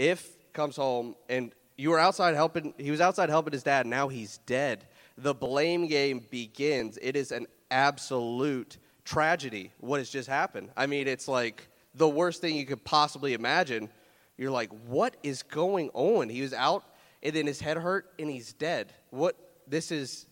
if 0.00 0.34
comes 0.54 0.76
home 0.76 1.14
and 1.28 1.52
you 1.76 1.90
were 1.90 1.98
outside 1.98 2.34
helping, 2.34 2.72
he 2.78 2.90
was 2.90 3.02
outside 3.02 3.28
helping 3.28 3.52
his 3.52 3.62
dad, 3.62 3.86
now 3.86 4.08
he's 4.08 4.38
dead. 4.46 4.86
The 5.18 5.34
blame 5.34 5.86
game 5.88 6.24
begins. 6.30 6.98
It 7.02 7.16
is 7.16 7.32
an 7.32 7.46
absolute 7.70 8.78
tragedy 9.04 9.72
what 9.78 9.98
has 9.98 10.08
just 10.08 10.26
happened. 10.26 10.70
I 10.74 10.86
mean, 10.86 11.06
it's 11.06 11.28
like 11.28 11.68
the 11.94 12.08
worst 12.08 12.40
thing 12.40 12.56
you 12.56 12.64
could 12.64 12.82
possibly 12.82 13.34
imagine. 13.34 13.90
You're 14.38 14.50
like, 14.50 14.70
what 14.86 15.18
is 15.22 15.42
going 15.42 15.90
on? 15.92 16.30
He 16.30 16.40
was 16.40 16.54
out, 16.54 16.82
and 17.22 17.34
then 17.34 17.46
his 17.46 17.60
head 17.60 17.76
hurt, 17.76 18.12
and 18.18 18.30
he's 18.30 18.52
dead. 18.52 18.92
What? 19.10 19.36
This 19.66 19.92
is, 19.92 20.26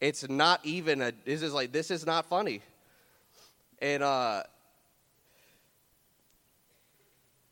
it's 0.00 0.28
not 0.28 0.60
even 0.64 1.02
a, 1.02 1.12
this 1.24 1.42
is 1.42 1.52
like, 1.52 1.72
this 1.72 1.90
is 1.90 2.06
not 2.06 2.26
funny. 2.26 2.62
And 3.80 4.02
uh, 4.02 4.44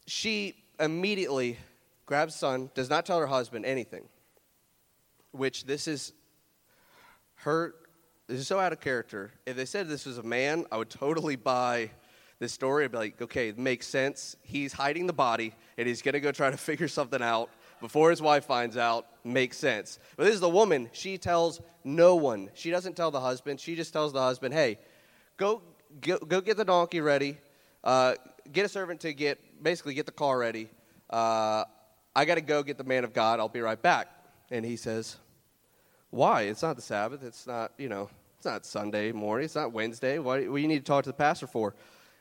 she 0.07 0.55
immediately 0.81 1.59
grabs 2.07 2.35
son, 2.35 2.71
does 2.75 2.89
not 2.89 3.05
tell 3.05 3.19
her 3.19 3.27
husband 3.27 3.67
anything, 3.67 4.05
which 5.33 5.67
this 5.67 5.89
is 5.89 6.13
her, 7.37 7.75
this 8.29 8.41
is 8.41 8.47
so 8.47 8.59
out 8.59 8.73
of 8.73 8.81
character. 8.81 9.33
If 9.45 9.57
they 9.57 9.65
said 9.65 9.89
this 9.89 10.07
was 10.07 10.19
a 10.19 10.23
man, 10.23 10.65
I 10.73 10.79
would 10.79 10.91
totally 10.91 11.37
buy 11.37 11.91
this 12.39 12.53
story. 12.53 12.85
I'd 12.85 12.93
be 12.93 12.99
like, 12.99 13.23
okay, 13.23 13.49
it 13.49 13.59
makes 13.59 13.87
sense. 13.87 14.37
He's 14.43 14.73
hiding 14.73 15.07
the 15.07 15.13
body, 15.13 15.55
and 15.77 15.87
he's 15.87 16.03
to 16.03 16.21
go 16.21 16.33
try 16.33 16.51
to 16.51 16.57
figure 16.57 16.89
something 16.89 17.23
out 17.23 17.51
before 17.81 18.11
his 18.11 18.23
wife 18.23 18.45
finds 18.45 18.77
out. 18.77 19.07
Makes 19.25 19.59
sense. 19.59 19.99
But 20.17 20.25
this 20.25 20.35
is 20.35 20.41
the 20.41 20.49
woman. 20.49 20.89
She 20.93 21.19
tells 21.19 21.61
no 21.85 22.17
one. 22.17 22.51
She 22.55 22.71
doesn't 22.71 22.97
tell 22.97 23.11
the 23.11 23.21
husband. 23.21 23.61
She 23.61 23.75
just 23.75 23.93
tells 23.93 24.13
the 24.13 24.21
husband, 24.21 24.55
hey, 24.55 24.79
go, 25.37 25.63
go, 26.01 26.19
go 26.19 26.41
get 26.41 26.57
the 26.57 26.65
donkey 26.65 27.01
ready. 27.01 27.39
Uh, 27.83 28.15
get 28.53 28.65
a 28.65 28.69
servant 28.69 29.01
to 29.01 29.13
get, 29.13 29.39
basically, 29.63 29.95
get 29.95 30.07
the 30.07 30.13
car 30.13 30.39
ready. 30.39 30.69
Uh, 31.11 31.65
I 32.15 32.25
got 32.25 32.37
to 32.37 32.41
go 32.41 32.63
get 32.63 32.79
the 32.79 32.85
man 32.85 33.05
of 33.05 33.13
God. 33.13 33.41
I'll 33.41 33.49
be 33.49 33.61
right 33.61 33.81
back. 33.81 34.09
And 34.51 34.65
he 34.65 34.77
says, 34.77 35.17
Why? 36.11 36.43
It's 36.43 36.63
not 36.63 36.77
the 36.77 36.83
Sabbath. 36.83 37.23
It's 37.23 37.47
not, 37.47 37.73
you 37.79 37.89
know, 37.89 38.09
it's 38.37 38.47
not 38.47 38.65
Sunday 38.65 39.13
morning. 39.13 39.45
It's 39.45 39.55
not 39.55 39.73
Wednesday. 39.73 40.19
What, 40.19 40.41
what 40.49 40.57
do 40.57 40.63
you 40.63 40.69
need 40.69 40.79
to 40.79 40.85
talk 40.85 41.05
to 41.05 41.11
the 41.11 41.15
pastor 41.15 41.47
for? 41.47 41.75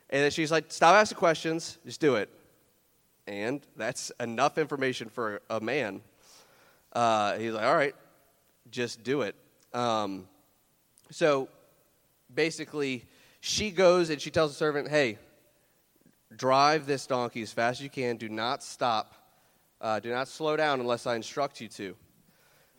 And 0.09 0.23
then 0.23 0.31
she's 0.31 0.51
like, 0.51 0.65
Stop 0.71 0.95
asking 0.95 1.17
questions. 1.17 1.77
Just 1.85 2.01
do 2.01 2.15
it. 2.15 2.29
And 3.27 3.61
that's 3.75 4.11
enough 4.19 4.57
information 4.57 5.09
for 5.09 5.41
a 5.49 5.59
man. 5.59 6.01
Uh, 6.93 7.37
he's 7.37 7.53
like, 7.53 7.65
All 7.65 7.75
right, 7.75 7.95
just 8.71 9.03
do 9.03 9.21
it. 9.21 9.35
Um, 9.73 10.27
so 11.11 11.49
basically, 12.33 13.05
she 13.39 13.71
goes 13.71 14.09
and 14.09 14.21
she 14.21 14.31
tells 14.31 14.51
the 14.51 14.57
servant, 14.57 14.89
Hey, 14.89 15.17
drive 16.35 16.85
this 16.85 17.07
donkey 17.07 17.41
as 17.41 17.51
fast 17.51 17.79
as 17.79 17.83
you 17.83 17.89
can. 17.89 18.17
Do 18.17 18.29
not 18.29 18.63
stop 18.63 19.15
uh, 19.81 19.99
do 19.99 20.09
not 20.09 20.27
slow 20.27 20.55
down 20.55 20.79
unless 20.79 21.05
I 21.05 21.15
instruct 21.15 21.61
you 21.61 21.67
to. 21.69 21.95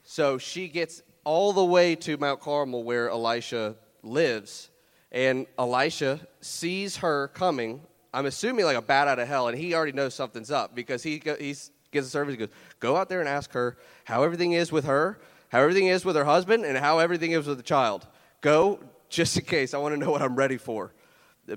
So 0.03 0.39
she 0.39 0.69
gets 0.69 1.03
all 1.25 1.53
the 1.53 1.65
way 1.65 1.95
to 1.97 2.17
Mount 2.17 2.41
Carmel 2.41 2.83
where 2.83 3.11
Elisha 3.11 3.77
lives, 4.03 4.71
and 5.13 5.47
Elisha 5.59 6.21
sees 6.41 6.97
her 6.99 7.29
coming. 7.29 7.81
I'm 8.17 8.27
assuming 8.27 8.65
like 8.65 8.77
a 8.77 8.83
bat 8.83 9.09
out 9.09 9.19
of 9.19 9.29
hell, 9.29 9.49
and 9.49 9.59
he 9.59 9.75
already 9.75 9.93
knows 9.93 10.15
something's 10.15 10.51
up 10.51 10.75
because 10.75 11.03
he 11.03 11.23
he's 11.39 11.71
gives 11.91 12.07
a 12.07 12.11
service. 12.11 12.33
He 12.33 12.39
goes, 12.39 12.49
"Go 12.81 12.97
out 12.97 13.09
there 13.09 13.21
and 13.21 13.29
ask 13.29 13.53
her 13.53 13.77
how 14.05 14.23
everything 14.23 14.53
is 14.53 14.73
with 14.73 14.85
her, 14.87 15.19
how 15.51 15.61
everything 15.61 15.87
is 15.87 16.05
with 16.05 16.17
her 16.17 16.25
husband, 16.25 16.65
and 16.65 16.79
how 16.79 16.99
everything 16.99 17.33
is 17.33 17.47
with 17.47 17.59
the 17.59 17.63
child. 17.63 18.07
Go 18.41 18.81
just 19.09 19.37
in 19.37 19.45
case. 19.45 19.75
I 19.75 19.79
want 19.79 19.95
to 19.95 20.01
know 20.01 20.11
what 20.11 20.23
I'm 20.23 20.35
ready 20.35 20.57
for, 20.57 20.93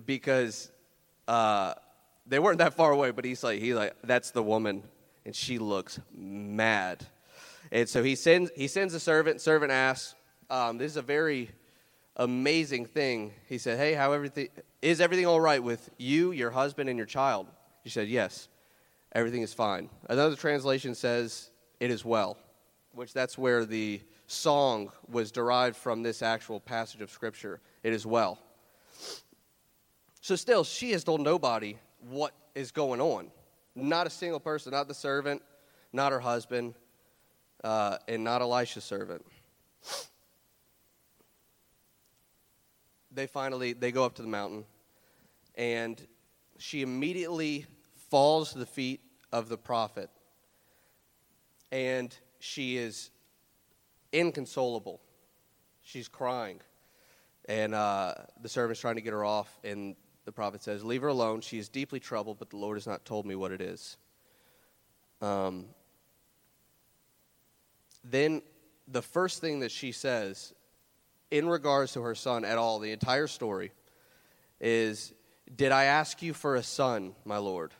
because 0.05 0.71
uh, 1.27 1.73
they 2.27 2.39
weren't 2.39 2.59
that 2.59 2.73
far 2.73 2.91
away. 2.91 3.11
But 3.11 3.25
he's 3.25 3.43
like, 3.43 3.61
he's 3.61 3.75
like, 3.75 3.95
that's 4.03 4.31
the 4.31 4.43
woman 4.43 4.83
and 5.25 5.35
she 5.35 5.59
looks 5.59 5.99
mad. 6.11 7.05
And 7.71 7.87
so 7.87 8.01
he 8.03 8.15
sends, 8.15 8.49
he 8.55 8.67
sends 8.67 8.95
a 8.95 8.99
servant. 8.99 9.41
Servant 9.41 9.71
asks, 9.71 10.15
um, 10.49 10.79
"This 10.79 10.91
is 10.91 10.97
a 10.97 11.03
very 11.03 11.51
amazing 12.19 12.85
thing." 12.85 13.33
He 13.47 13.57
said, 13.57 13.79
"Hey, 13.79 13.93
how 13.93 14.11
everything 14.11 14.49
is 14.83 15.01
everything 15.01 15.25
all 15.25 15.41
right 15.41 15.63
with 15.63 15.89
you, 15.97 16.31
your 16.31 16.51
husband, 16.51 16.89
and 16.89 16.97
your 16.97 17.07
child?" 17.07 17.47
She 17.83 17.89
said, 17.89 18.07
"Yes, 18.07 18.47
everything 19.13 19.41
is 19.41 19.53
fine." 19.53 19.89
Another 20.07 20.35
translation 20.35 20.93
says, 20.93 21.49
"It 21.79 21.89
is 21.89 22.05
well," 22.05 22.37
which 22.93 23.13
that's 23.13 23.37
where 23.37 23.65
the 23.65 24.01
song 24.27 24.91
was 25.07 25.31
derived 25.31 25.75
from 25.75 26.03
this 26.03 26.21
actual 26.21 26.59
passage 26.59 27.01
of 27.01 27.09
scripture. 27.09 27.59
It 27.81 27.93
is 27.93 28.05
well. 28.05 28.37
So 30.21 30.35
still, 30.35 30.63
she 30.63 30.91
has 30.91 31.03
told 31.03 31.21
nobody 31.21 31.77
what 32.09 32.33
is 32.53 32.71
going 32.71 33.01
on. 33.01 33.31
Not 33.75 34.05
a 34.05 34.09
single 34.09 34.39
person, 34.39 34.71
not 34.71 34.87
the 34.87 34.93
servant, 34.93 35.41
not 35.93 36.11
her 36.11 36.19
husband, 36.19 36.75
uh, 37.63 37.97
and 38.07 38.23
not 38.23 38.41
Elisha's 38.41 38.83
servant. 38.83 39.25
They 43.11 43.27
finally 43.27 43.73
they 43.73 43.91
go 43.91 44.05
up 44.05 44.15
to 44.15 44.21
the 44.21 44.27
mountain, 44.27 44.65
and 45.55 46.01
she 46.57 46.81
immediately 46.81 47.65
falls 48.09 48.53
to 48.53 48.59
the 48.59 48.65
feet 48.65 49.01
of 49.31 49.49
the 49.49 49.57
prophet, 49.57 50.09
and 51.71 52.15
she 52.39 52.77
is 52.77 53.11
inconsolable. 54.11 55.01
She's 55.81 56.07
crying, 56.07 56.61
and 57.47 57.73
uh, 57.73 58.13
the 58.41 58.49
servant's 58.49 58.79
trying 58.79 58.95
to 58.95 59.01
get 59.01 59.13
her 59.13 59.25
off, 59.25 59.59
and 59.63 59.95
the 60.25 60.31
prophet 60.31 60.61
says, 60.61 60.83
Leave 60.83 61.01
her 61.01 61.07
alone. 61.07 61.41
She 61.41 61.57
is 61.57 61.69
deeply 61.69 61.99
troubled, 61.99 62.37
but 62.37 62.51
the 62.51 62.57
Lord 62.57 62.77
has 62.77 62.85
not 62.85 63.03
told 63.05 63.25
me 63.25 63.33
what 63.33 63.51
it 63.51 63.61
is. 63.61 63.97
Um, 65.21 65.65
then 68.03 68.43
the 68.87 69.01
first 69.01 69.41
thing 69.41 69.61
that 69.61 69.71
she 69.71 69.91
says 69.91 70.53
in 71.31 71.47
regards 71.47 71.93
to 71.93 72.01
her 72.01 72.15
son 72.15 72.45
at 72.45 72.57
all, 72.57 72.79
the 72.79 72.91
entire 72.91 73.27
story, 73.27 73.71
is 74.59 75.13
Did 75.55 75.71
I 75.71 75.85
ask 75.85 76.21
you 76.21 76.33
for 76.33 76.55
a 76.55 76.63
son, 76.63 77.13
my 77.25 77.37
Lord? 77.37 77.73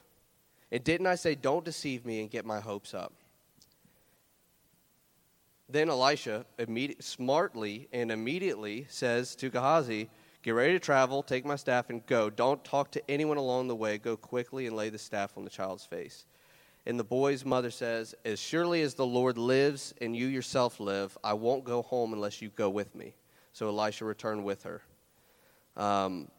And 0.71 0.83
didn't 0.83 1.07
I 1.07 1.15
say, 1.15 1.35
Don't 1.35 1.65
deceive 1.65 2.05
me 2.05 2.21
and 2.21 2.29
get 2.29 2.45
my 2.45 2.59
hopes 2.59 2.93
up? 2.93 3.13
Then 5.67 5.89
Elisha 5.89 6.45
smartly 6.99 7.87
and 7.93 8.11
immediately 8.11 8.87
says 8.89 9.35
to 9.35 9.49
Gehazi, 9.49 10.09
Get 10.41 10.51
ready 10.51 10.73
to 10.73 10.79
travel, 10.79 11.21
take 11.21 11.45
my 11.45 11.57
staff, 11.57 11.89
and 11.89 12.05
go. 12.05 12.29
Don't 12.29 12.63
talk 12.63 12.91
to 12.91 13.11
anyone 13.11 13.37
along 13.37 13.67
the 13.67 13.75
way. 13.75 13.97
Go 13.97 14.15
quickly 14.15 14.67
and 14.67 14.75
lay 14.75 14.89
the 14.89 14.97
staff 14.97 15.37
on 15.37 15.43
the 15.43 15.49
child's 15.49 15.85
face. 15.85 16.25
And 16.85 16.97
the 16.97 17.03
boy's 17.03 17.43
mother 17.43 17.71
says, 17.71 18.15
As 18.23 18.39
surely 18.39 18.81
as 18.81 18.93
the 18.93 19.05
Lord 19.05 19.37
lives 19.37 19.93
and 19.99 20.15
you 20.15 20.27
yourself 20.27 20.79
live, 20.79 21.17
I 21.23 21.33
won't 21.33 21.65
go 21.65 21.81
home 21.81 22.13
unless 22.13 22.41
you 22.41 22.49
go 22.49 22.69
with 22.69 22.95
me. 22.95 23.13
So 23.59 23.67
Elisha 23.67 24.05
returned 24.05 24.45
with 24.45 24.63
her. 24.63 24.81
Um, 25.75 26.29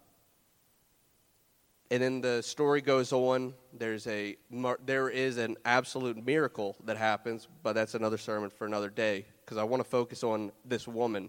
and 1.91 2.03
then 2.03 2.23
the 2.23 2.43
story 2.43 2.81
goes 2.81 3.13
on. 3.13 3.53
There's 3.75 4.07
a 4.07 4.39
there 4.87 5.11
is 5.11 5.37
an 5.37 5.59
absolute 5.67 6.25
miracle 6.25 6.77
that 6.87 6.97
happens, 6.97 7.47
but 7.63 7.75
that's 7.75 7.95
another 7.95 8.17
sermon 8.17 8.49
for 8.49 8.65
another 8.65 8.89
day 8.89 9.27
because 9.45 9.59
I 9.59 9.65
want 9.65 9.85
to 9.85 9.89
focus 9.91 10.25
on 10.25 10.51
this 10.65 10.89
woman. 10.89 11.29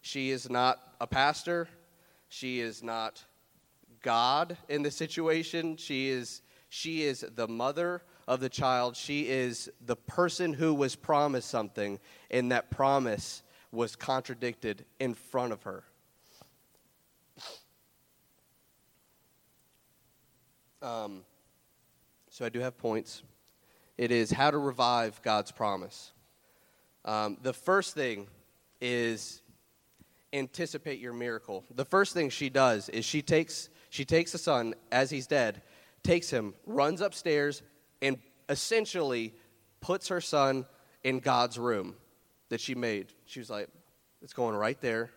She 0.00 0.32
is 0.32 0.50
not 0.50 0.80
a 1.00 1.06
pastor. 1.06 1.68
She 2.28 2.58
is 2.58 2.82
not 2.82 3.24
God 4.02 4.56
in 4.68 4.82
the 4.82 4.90
situation. 4.90 5.76
She 5.76 6.08
is, 6.08 6.42
she 6.68 7.04
is 7.04 7.24
the 7.36 7.46
mother 7.46 8.02
of 8.26 8.40
the 8.40 8.48
child. 8.48 8.96
She 8.96 9.28
is 9.28 9.70
the 9.86 9.94
person 9.94 10.52
who 10.52 10.74
was 10.74 10.96
promised 10.96 11.48
something, 11.48 12.00
and 12.28 12.50
that 12.50 12.72
promise 12.72 13.44
was 13.72 13.96
contradicted 13.96 14.84
in 15.00 15.14
front 15.14 15.52
of 15.52 15.62
her. 15.62 15.82
Um, 20.82 21.22
so 22.28 22.44
I 22.44 22.48
do 22.50 22.60
have 22.60 22.76
points. 22.76 23.22
It 23.96 24.10
is 24.10 24.30
how 24.30 24.50
to 24.50 24.58
revive 24.58 25.20
God's 25.22 25.50
promise. 25.50 26.12
Um, 27.04 27.38
the 27.42 27.52
first 27.52 27.94
thing 27.94 28.26
is 28.80 29.42
anticipate 30.32 30.98
your 30.98 31.12
miracle. 31.12 31.64
The 31.74 31.84
first 31.84 32.14
thing 32.14 32.30
she 32.30 32.50
does 32.50 32.88
is 32.88 33.04
she 33.04 33.22
takes 33.22 33.68
she 33.90 34.04
takes 34.04 34.32
the 34.32 34.38
son 34.38 34.74
as 34.90 35.10
he's 35.10 35.26
dead, 35.26 35.60
takes 36.02 36.30
him, 36.30 36.54
runs 36.66 37.02
upstairs, 37.02 37.62
and 38.00 38.18
essentially 38.48 39.34
puts 39.80 40.08
her 40.08 40.20
son 40.20 40.64
in 41.04 41.20
God's 41.20 41.58
room 41.58 41.96
that 42.52 42.60
she 42.60 42.74
made. 42.74 43.12
She 43.24 43.40
was 43.40 43.48
like, 43.48 43.68
"It's 44.20 44.34
going 44.34 44.54
right 44.54 44.78
there." 44.80 45.10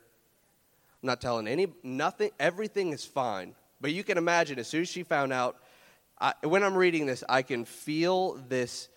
I'm 1.03 1.07
not 1.07 1.21
telling 1.21 1.47
any 1.47 1.67
nothing. 1.83 2.31
Everything 2.39 2.93
is 2.93 3.03
fine. 3.03 3.55
But 3.81 3.91
you 3.91 4.03
can 4.03 4.17
imagine 4.17 4.57
as 4.57 4.67
soon 4.67 4.81
as 4.81 4.89
she 4.89 5.03
found 5.03 5.33
out. 5.33 5.57
I, 6.19 6.33
when 6.43 6.63
I'm 6.63 6.75
reading 6.75 7.05
this, 7.05 7.25
I 7.27 7.41
can 7.41 7.65
feel 7.65 8.41
this 8.47 8.87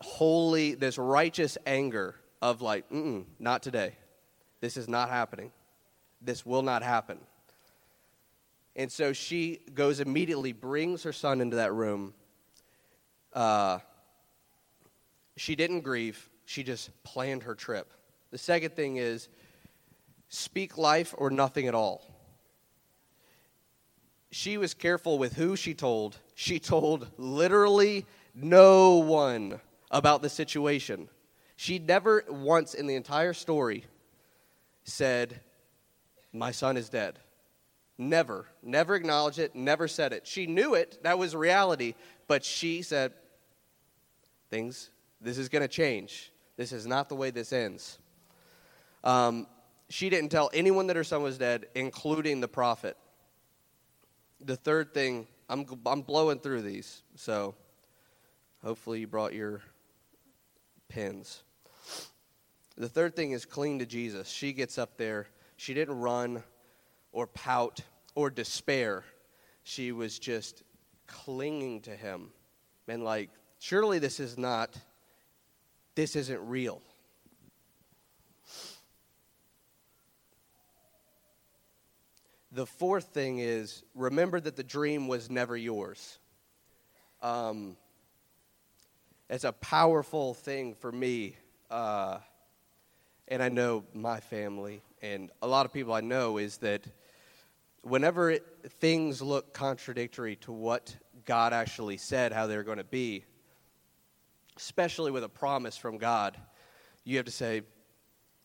holy, 0.00 0.74
this 0.74 0.98
righteous 0.98 1.58
anger 1.66 2.14
of 2.40 2.62
like, 2.62 2.84
not 3.40 3.62
today. 3.62 3.96
This 4.60 4.76
is 4.76 4.88
not 4.88 5.10
happening. 5.10 5.50
This 6.22 6.46
will 6.46 6.62
not 6.62 6.84
happen. 6.84 7.18
And 8.76 8.90
so 8.90 9.12
she 9.12 9.62
goes 9.74 9.98
immediately, 9.98 10.52
brings 10.52 11.02
her 11.02 11.12
son 11.12 11.40
into 11.40 11.56
that 11.56 11.72
room, 11.72 12.14
uh, 13.32 13.80
she 15.36 15.56
didn't 15.56 15.80
grieve, 15.80 16.30
she 16.44 16.62
just 16.62 16.90
planned 17.02 17.44
her 17.44 17.54
trip. 17.54 17.92
The 18.30 18.38
second 18.38 18.74
thing 18.74 18.96
is 18.96 19.28
speak 20.28 20.76
life 20.76 21.14
or 21.16 21.30
nothing 21.30 21.68
at 21.68 21.74
all. 21.74 22.04
She 24.30 24.58
was 24.58 24.74
careful 24.74 25.18
with 25.18 25.34
who 25.34 25.54
she 25.54 25.74
told. 25.74 26.16
She 26.34 26.58
told 26.58 27.08
literally 27.16 28.04
no 28.34 28.96
one 28.96 29.60
about 29.90 30.22
the 30.22 30.28
situation. 30.28 31.08
She 31.56 31.78
never 31.78 32.24
once 32.28 32.74
in 32.74 32.88
the 32.88 32.96
entire 32.96 33.32
story 33.32 33.84
said, 34.82 35.40
My 36.32 36.50
son 36.50 36.76
is 36.76 36.88
dead. 36.88 37.20
Never, 37.96 38.46
never 38.60 38.96
acknowledged 38.96 39.38
it, 39.38 39.54
never 39.54 39.86
said 39.86 40.12
it. 40.12 40.26
She 40.26 40.48
knew 40.48 40.74
it, 40.74 40.98
that 41.04 41.16
was 41.16 41.36
reality, 41.36 41.94
but 42.26 42.44
she 42.44 42.82
said, 42.82 43.12
Things, 44.50 44.90
this 45.20 45.38
is 45.38 45.48
going 45.48 45.62
to 45.62 45.68
change. 45.68 46.32
This 46.56 46.72
is 46.72 46.86
not 46.86 47.08
the 47.08 47.16
way 47.16 47.30
this 47.30 47.52
ends. 47.52 47.98
Um, 49.02 49.46
she 49.88 50.08
didn't 50.08 50.30
tell 50.30 50.50
anyone 50.54 50.86
that 50.86 50.96
her 50.96 51.04
son 51.04 51.22
was 51.22 51.38
dead, 51.38 51.66
including 51.74 52.40
the 52.40 52.48
prophet. 52.48 52.96
The 54.40 54.56
third 54.56 54.94
thing, 54.94 55.26
I'm, 55.48 55.66
I'm 55.86 56.02
blowing 56.02 56.38
through 56.38 56.62
these, 56.62 57.02
so 57.16 57.54
hopefully 58.62 59.00
you 59.00 59.06
brought 59.06 59.34
your 59.34 59.60
pens. 60.88 61.42
The 62.76 62.88
third 62.88 63.14
thing 63.14 63.32
is 63.32 63.44
cling 63.44 63.78
to 63.80 63.86
Jesus. 63.86 64.28
She 64.28 64.52
gets 64.52 64.78
up 64.78 64.96
there. 64.96 65.26
She 65.56 65.74
didn't 65.74 66.00
run 66.00 66.42
or 67.12 67.26
pout 67.28 67.80
or 68.14 68.30
despair. 68.30 69.04
She 69.62 69.92
was 69.92 70.18
just 70.18 70.62
clinging 71.06 71.82
to 71.82 71.90
him. 71.90 72.30
And 72.88 73.04
like, 73.04 73.30
surely 73.58 73.98
this 73.98 74.18
is 74.18 74.36
not, 74.36 74.76
this 75.94 76.16
isn't 76.16 76.40
real. 76.48 76.82
The 82.52 82.66
fourth 82.66 83.06
thing 83.06 83.38
is 83.40 83.82
remember 83.94 84.38
that 84.38 84.56
the 84.56 84.62
dream 84.62 85.08
was 85.08 85.28
never 85.28 85.56
yours. 85.56 86.18
Um, 87.20 87.76
it's 89.28 89.44
a 89.44 89.52
powerful 89.52 90.34
thing 90.34 90.74
for 90.74 90.92
me. 90.92 91.36
Uh, 91.70 92.18
and 93.26 93.42
I 93.42 93.48
know 93.48 93.84
my 93.92 94.20
family 94.20 94.82
and 95.04 95.30
a 95.42 95.46
lot 95.46 95.66
of 95.66 95.72
people 95.72 95.92
I 95.92 96.00
know 96.00 96.38
is 96.38 96.58
that 96.58 96.86
whenever 97.82 98.30
it, 98.30 98.46
things 98.80 99.20
look 99.20 99.52
contradictory 99.52 100.36
to 100.36 100.52
what 100.52 100.96
God 101.26 101.52
actually 101.52 101.98
said, 101.98 102.32
how 102.32 102.46
they're 102.46 102.62
going 102.62 102.78
to 102.78 102.84
be, 102.84 103.24
especially 104.56 105.10
with 105.10 105.24
a 105.24 105.28
promise 105.28 105.76
from 105.76 105.98
God, 105.98 106.36
you 107.04 107.16
have 107.16 107.26
to 107.26 107.32
say, 107.32 107.62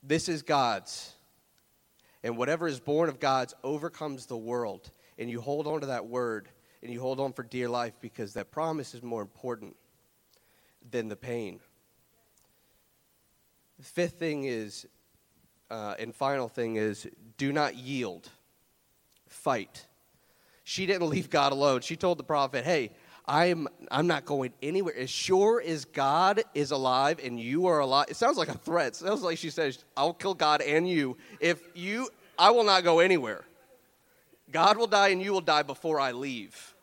This 0.04 0.30
is 0.30 0.42
God's. 0.42 1.14
And 2.24 2.38
whatever 2.38 2.68
is 2.68 2.80
born 2.80 3.08
of 3.08 3.20
God's 3.20 3.54
overcomes 3.64 4.26
the 4.26 4.38
world. 4.38 4.92
And 5.18 5.30
you 5.30 5.40
hold 5.40 5.68
on 5.68 5.82
to 5.82 5.88
that 5.88 6.08
word 6.08 6.50
and 6.82 6.92
you 6.92 7.00
hold 7.00 7.20
on 7.20 7.34
for 7.34 7.44
dear 7.44 7.70
life 7.70 7.94
because 8.02 8.34
that 8.34 8.52
promise 8.52 8.94
is 8.94 9.02
more 9.02 9.22
important 9.22 9.76
than 10.92 11.08
the 11.08 11.16
pain. 11.16 11.60
The 13.78 13.86
fifth 13.86 14.20
thing 14.20 14.44
is, 14.44 14.86
uh, 15.70 15.96
and 16.00 16.14
final 16.14 16.50
thing 16.50 16.76
is, 16.76 17.08
do 17.38 17.54
not 17.54 17.76
yield. 17.76 18.30
Fight. 19.28 19.86
She 20.64 20.86
didn't 20.86 21.10
leave 21.10 21.30
God 21.30 21.52
alone. 21.52 21.82
She 21.82 21.96
told 21.96 22.18
the 22.18 22.24
prophet, 22.24 22.66
hey, 22.66 22.92
I'm, 23.30 23.68
I'm 23.92 24.08
not 24.08 24.26
going 24.26 24.54
anywhere. 24.64 24.98
As 24.98 25.12
sure 25.12 25.62
as 25.62 25.86
God 25.86 26.42
is 26.56 26.72
alive 26.72 27.20
and 27.24 27.40
you 27.40 27.68
are 27.68 27.78
alive, 27.78 28.08
it 28.10 28.16
sounds 28.16 28.38
like 28.38 28.48
a 28.48 28.58
threat. 28.58 28.88
It 28.88 28.96
sounds 28.96 29.22
like 29.22 29.38
she 29.38 29.52
says, 29.52 29.86
I'll 29.96 30.16
kill 30.16 30.34
God 30.34 30.62
and 30.64 30.90
you. 30.90 31.16
If 31.40 31.62
you, 31.76 32.10
I 32.40 32.50
will 32.50 32.64
not 32.64 32.84
go 32.84 33.00
anywhere. 33.00 33.46
God 34.52 34.78
will 34.78 34.88
die 34.88 35.10
and 35.10 35.22
you 35.22 35.32
will 35.32 35.42
die 35.42 35.62
before 35.62 36.00
I 36.00 36.12
leave 36.12 36.74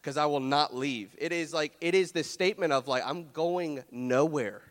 because 0.00 0.16
I 0.16 0.26
will 0.26 0.38
not 0.38 0.76
leave. 0.76 1.16
It 1.18 1.32
is 1.32 1.52
like, 1.52 1.72
it 1.80 1.96
is 1.96 2.12
this 2.12 2.30
statement 2.30 2.72
of 2.72 2.86
like, 2.86 3.02
I'm 3.04 3.30
going 3.32 3.82
nowhere. 3.90 4.62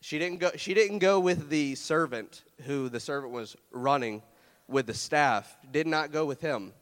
She 0.00 0.18
didn't 0.18 0.38
go, 0.38 0.50
she 0.56 0.72
didn't 0.72 1.00
go 1.00 1.20
with 1.20 1.50
the 1.50 1.74
servant 1.74 2.42
who 2.64 2.88
the 2.88 3.00
servant 3.00 3.34
was 3.34 3.54
running 3.70 4.22
with 4.66 4.86
the 4.86 4.94
staff, 4.94 5.58
did 5.70 5.86
not 5.86 6.10
go 6.10 6.24
with 6.24 6.40
him 6.40 6.72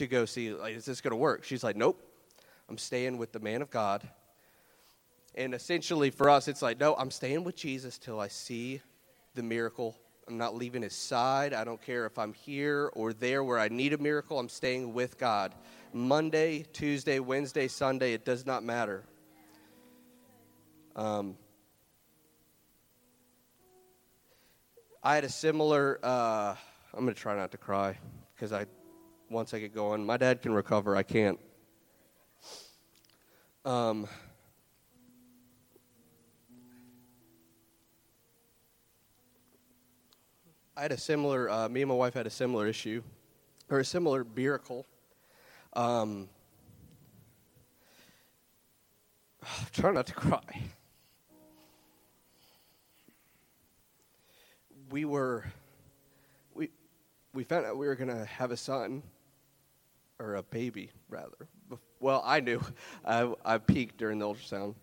to 0.00 0.06
go 0.06 0.24
see, 0.24 0.52
like, 0.52 0.74
is 0.74 0.86
this 0.86 1.02
going 1.02 1.12
to 1.12 1.16
work? 1.16 1.44
She's 1.44 1.62
like, 1.62 1.76
nope, 1.76 2.02
I'm 2.68 2.78
staying 2.78 3.18
with 3.18 3.32
the 3.32 3.38
man 3.38 3.60
of 3.60 3.70
God. 3.70 4.08
And 5.34 5.54
essentially 5.54 6.10
for 6.10 6.30
us, 6.30 6.48
it's 6.48 6.62
like, 6.62 6.80
no, 6.80 6.94
I'm 6.96 7.10
staying 7.10 7.44
with 7.44 7.54
Jesus 7.54 7.98
till 7.98 8.18
I 8.18 8.28
see 8.28 8.80
the 9.34 9.42
miracle. 9.42 9.96
I'm 10.26 10.38
not 10.38 10.54
leaving 10.54 10.80
his 10.82 10.94
side. 10.94 11.52
I 11.52 11.64
don't 11.64 11.80
care 11.82 12.06
if 12.06 12.18
I'm 12.18 12.32
here 12.32 12.90
or 12.94 13.12
there 13.12 13.44
where 13.44 13.58
I 13.58 13.68
need 13.68 13.92
a 13.92 13.98
miracle. 13.98 14.38
I'm 14.38 14.48
staying 14.48 14.94
with 14.94 15.18
God. 15.18 15.54
Monday, 15.92 16.64
Tuesday, 16.72 17.20
Wednesday, 17.20 17.68
Sunday, 17.68 18.14
it 18.14 18.24
does 18.24 18.46
not 18.46 18.64
matter. 18.64 19.04
Um, 20.96 21.36
I 25.02 25.14
had 25.14 25.24
a 25.24 25.28
similar. 25.28 26.00
Uh, 26.02 26.54
I'm 26.94 27.04
going 27.04 27.14
to 27.14 27.20
try 27.20 27.36
not 27.36 27.50
to 27.50 27.58
cry 27.58 27.98
because 28.34 28.52
I 28.52 28.64
once 29.30 29.54
I 29.54 29.60
get 29.60 29.72
going. 29.72 30.04
My 30.04 30.16
dad 30.16 30.42
can 30.42 30.52
recover. 30.52 30.96
I 30.96 31.04
can't. 31.04 31.38
Um, 33.64 34.08
I 40.76 40.82
had 40.82 40.92
a 40.92 40.98
similar, 40.98 41.48
uh, 41.48 41.68
me 41.68 41.82
and 41.82 41.88
my 41.88 41.94
wife 41.94 42.14
had 42.14 42.26
a 42.26 42.30
similar 42.30 42.66
issue, 42.66 43.02
or 43.68 43.78
a 43.78 43.84
similar 43.84 44.26
miracle. 44.34 44.84
Um, 45.74 46.28
try 49.72 49.92
not 49.92 50.06
to 50.08 50.14
cry. 50.14 50.62
We 54.90 55.04
were, 55.04 55.44
we, 56.52 56.70
we 57.32 57.44
found 57.44 57.66
out 57.66 57.76
we 57.76 57.86
were 57.86 57.94
going 57.94 58.10
to 58.10 58.24
have 58.24 58.50
a 58.50 58.56
son 58.56 59.04
or 60.20 60.36
a 60.36 60.42
baby 60.42 60.90
rather. 61.08 61.48
Well, 61.98 62.22
I 62.24 62.40
knew. 62.40 62.60
I, 63.04 63.32
I 63.44 63.58
peeked 63.58 63.96
during 63.96 64.18
the 64.18 64.26
ultrasound. 64.26 64.74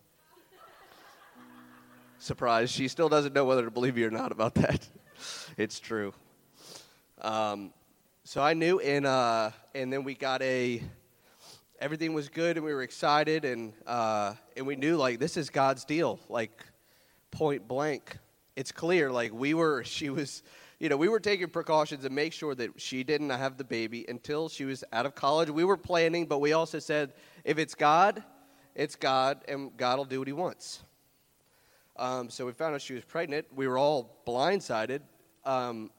Surprise! 2.20 2.72
She 2.72 2.88
still 2.88 3.10
doesn't 3.10 3.34
know 3.34 3.46
whether 3.46 3.64
to 3.64 3.72
believe 3.72 3.96
me 3.96 4.04
or 4.04 4.10
not 4.10 4.32
about 4.32 4.56
that. 4.56 4.88
it's 5.58 5.80
true. 5.80 6.14
Um, 7.22 7.72
so 8.24 8.42
I 8.42 8.56
knew, 8.56 8.80
and 8.80 9.06
uh, 9.06 9.52
and 9.76 9.94
then 9.94 10.04
we 10.04 10.16
got 10.16 10.42
a. 10.42 10.82
Everything 11.80 12.16
was 12.16 12.28
good, 12.28 12.58
and 12.58 12.66
we 12.66 12.74
were 12.74 12.82
excited, 12.82 13.46
and 13.46 13.74
uh, 13.86 14.34
and 14.56 14.66
we 14.66 14.76
knew 14.76 14.98
like 14.98 15.20
this 15.20 15.38
is 15.38 15.52
God's 15.52 15.86
deal, 15.86 16.20
like 16.28 16.66
point 17.30 17.68
blank. 17.68 18.18
It's 18.56 18.72
clear, 18.72 19.12
like 19.12 19.32
we 19.32 19.54
were. 19.54 19.84
She 19.84 20.10
was 20.10 20.42
you 20.80 20.90
know, 20.90 20.98
we 20.98 21.08
were 21.08 21.20
taking 21.20 21.48
precautions 21.50 22.04
to 22.04 22.10
make 22.10 22.34
sure 22.34 22.54
that 22.54 22.80
she 22.80 23.04
didn't 23.04 23.32
have 23.32 23.58
the 23.58 23.64
baby 23.64 24.06
until 24.08 24.48
she 24.48 24.66
was 24.66 24.84
out 24.94 25.06
of 25.06 25.16
college. 25.16 25.50
We 25.50 25.64
were 25.64 25.78
planning, 25.78 26.26
but 26.28 26.40
we 26.40 26.54
also 26.54 26.78
said, 26.80 27.14
if 27.44 27.58
it's 27.58 27.74
God, 27.74 28.24
it's 28.76 28.96
God, 28.96 29.42
and 29.48 29.76
God 29.76 29.98
will 29.98 30.06
do 30.06 30.20
what 30.20 30.28
He 30.28 30.34
wants. 30.34 30.84
Um, 31.96 32.30
so 32.30 32.46
we 32.46 32.52
found 32.52 32.76
out 32.76 32.82
she 32.82 32.94
was 32.94 33.04
pregnant. 33.04 33.48
We 33.56 33.68
were 33.68 33.80
all 33.80 34.22
blindsided, 34.28 35.02
um, 35.46 35.90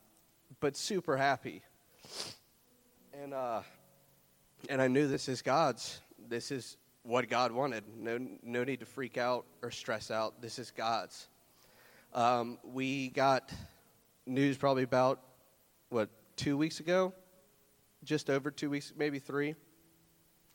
but 0.61 0.77
super 0.77 1.17
happy. 1.17 1.63
And 3.21 3.35
uh, 3.35 3.63
and 4.69 4.81
I 4.81 4.87
knew 4.87 5.09
this 5.09 5.29
is 5.29 5.43
God's. 5.43 6.01
This 6.29 6.53
is 6.53 6.77
what 7.03 7.29
God 7.29 7.51
wanted. 7.51 7.83
No, 7.97 8.19
no 8.43 8.63
need 8.63 8.81
to 8.81 8.87
freak 8.87 9.19
out 9.19 9.45
or 9.63 9.73
stress 9.73 10.11
out. 10.13 10.41
This 10.41 10.61
is 10.61 10.71
God's. 10.71 11.27
Um, 12.15 12.59
we 12.63 13.09
got 13.11 13.53
news 14.29 14.57
probably 14.57 14.83
about, 14.83 15.21
what, 15.89 16.09
two 16.37 16.57
weeks 16.57 16.81
ago? 16.81 17.13
Just 18.05 18.31
over 18.31 18.51
two 18.51 18.71
weeks, 18.71 18.93
maybe 18.97 19.19
three, 19.19 19.55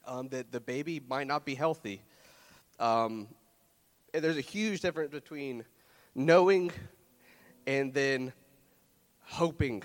um, 0.05 0.29
that 0.29 0.51
the 0.51 0.59
baby 0.59 1.01
might 1.07 1.27
not 1.27 1.45
be 1.45 1.55
healthy. 1.55 2.01
Um, 2.79 3.27
there's 4.13 4.38
a 4.38 4.41
huge 4.41 4.81
difference 4.81 5.12
between 5.12 5.65
knowing 6.15 6.71
and 7.67 7.93
then 7.93 8.31
hoping. 9.21 9.83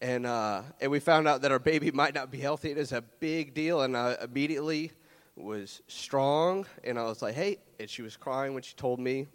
And, 0.00 0.26
uh, 0.26 0.62
and 0.80 0.90
we 0.90 1.00
found 1.00 1.26
out 1.26 1.42
that 1.42 1.52
our 1.52 1.58
baby 1.58 1.90
might 1.90 2.14
not 2.14 2.30
be 2.30 2.38
healthy. 2.38 2.70
It 2.70 2.78
is 2.78 2.92
a 2.92 3.00
big 3.00 3.54
deal. 3.54 3.80
And 3.82 3.96
I 3.96 4.16
immediately 4.22 4.92
was 5.36 5.80
strong. 5.86 6.66
And 6.84 6.98
I 6.98 7.04
was 7.04 7.22
like, 7.22 7.34
hey, 7.34 7.58
and 7.80 7.88
she 7.88 8.02
was 8.02 8.16
crying 8.16 8.52
when 8.52 8.62
she 8.62 8.74
told 8.74 8.98
me, 8.98 9.26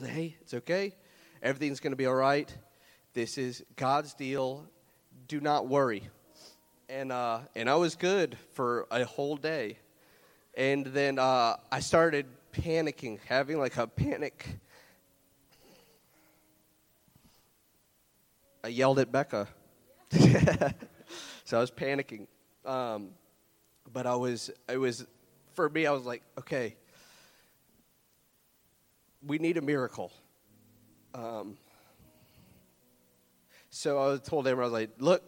hey, 0.00 0.36
it's 0.40 0.54
okay. 0.54 0.94
Everything's 1.44 1.78
going 1.78 1.92
to 1.92 1.96
be 1.96 2.06
all 2.06 2.14
right. 2.14 2.50
This 3.12 3.36
is 3.36 3.62
God's 3.76 4.14
deal. 4.14 4.64
Do 5.28 5.42
not 5.42 5.68
worry. 5.68 6.02
And, 6.88 7.12
uh, 7.12 7.40
and 7.54 7.68
I 7.68 7.74
was 7.74 7.96
good 7.96 8.38
for 8.54 8.86
a 8.90 9.04
whole 9.04 9.36
day. 9.36 9.76
And 10.56 10.86
then 10.86 11.18
uh, 11.18 11.56
I 11.70 11.80
started 11.80 12.24
panicking, 12.50 13.18
having 13.26 13.58
like 13.58 13.76
a 13.76 13.86
panic. 13.86 14.56
I 18.64 18.68
yelled 18.68 18.98
at 18.98 19.12
Becca. 19.12 19.46
so 21.44 21.58
I 21.58 21.60
was 21.60 21.70
panicking. 21.70 22.26
Um, 22.64 23.10
but 23.92 24.06
I 24.06 24.14
was, 24.14 24.50
it 24.66 24.78
was, 24.78 25.04
for 25.52 25.68
me, 25.68 25.84
I 25.84 25.90
was 25.90 26.04
like, 26.04 26.22
okay, 26.38 26.74
we 29.26 29.36
need 29.36 29.58
a 29.58 29.62
miracle. 29.62 30.10
Um, 31.14 31.56
so 33.70 34.12
I 34.12 34.16
told 34.18 34.46
him, 34.46 34.58
I 34.58 34.64
was 34.64 34.72
like, 34.72 34.90
look, 34.98 35.22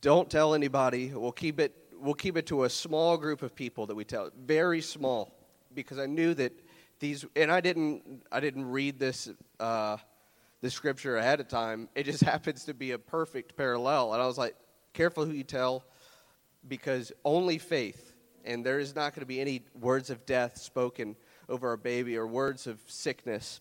don't 0.00 0.28
tell 0.28 0.54
anybody. 0.54 1.12
We'll 1.14 1.32
keep 1.32 1.60
it, 1.60 1.72
we'll 1.94 2.14
keep 2.14 2.36
it 2.36 2.46
to 2.46 2.64
a 2.64 2.70
small 2.70 3.16
group 3.16 3.42
of 3.42 3.54
people 3.54 3.86
that 3.86 3.94
we 3.94 4.04
tell, 4.04 4.30
very 4.36 4.80
small, 4.80 5.32
because 5.72 5.98
I 5.98 6.06
knew 6.06 6.34
that 6.34 6.52
these, 6.98 7.24
and 7.36 7.50
I 7.50 7.60
didn't, 7.60 8.24
I 8.32 8.40
didn't 8.40 8.64
read 8.70 8.98
this, 8.98 9.28
uh, 9.60 9.98
the 10.62 10.70
scripture 10.70 11.16
ahead 11.16 11.38
of 11.40 11.48
time. 11.48 11.88
It 11.94 12.04
just 12.04 12.22
happens 12.24 12.64
to 12.64 12.74
be 12.74 12.92
a 12.92 12.98
perfect 12.98 13.56
parallel. 13.56 14.14
And 14.14 14.22
I 14.22 14.26
was 14.26 14.38
like, 14.38 14.56
careful 14.92 15.24
who 15.24 15.32
you 15.32 15.44
tell, 15.44 15.84
because 16.66 17.12
only 17.24 17.58
faith, 17.58 18.14
and 18.44 18.64
there 18.64 18.80
is 18.80 18.94
not 18.96 19.14
going 19.14 19.20
to 19.20 19.26
be 19.26 19.40
any 19.40 19.62
words 19.78 20.10
of 20.10 20.26
death 20.26 20.58
spoken 20.58 21.14
over 21.48 21.72
a 21.72 21.78
baby 21.78 22.16
or 22.16 22.26
words 22.26 22.66
of 22.66 22.80
sickness. 22.86 23.60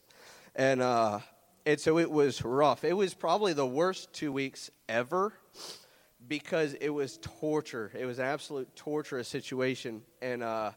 And, 0.56 0.82
uh, 0.82 1.20
and 1.66 1.80
so 1.80 2.00
it 2.00 2.10
was 2.10 2.44
rough. 2.44 2.86
It 2.86 2.94
was 2.94 3.14
probably 3.14 3.52
the 3.52 3.66
worst 3.66 4.14
two 4.14 4.32
weeks 4.32 4.72
ever 4.88 5.34
because 6.28 6.76
it 6.80 6.90
was 6.90 7.20
torture. 7.22 7.92
It 7.98 8.06
was 8.06 8.20
an 8.20 8.26
absolute 8.26 8.74
torturous 8.74 9.28
situation. 9.28 10.02
And, 10.22 10.44
uh, 10.44 10.72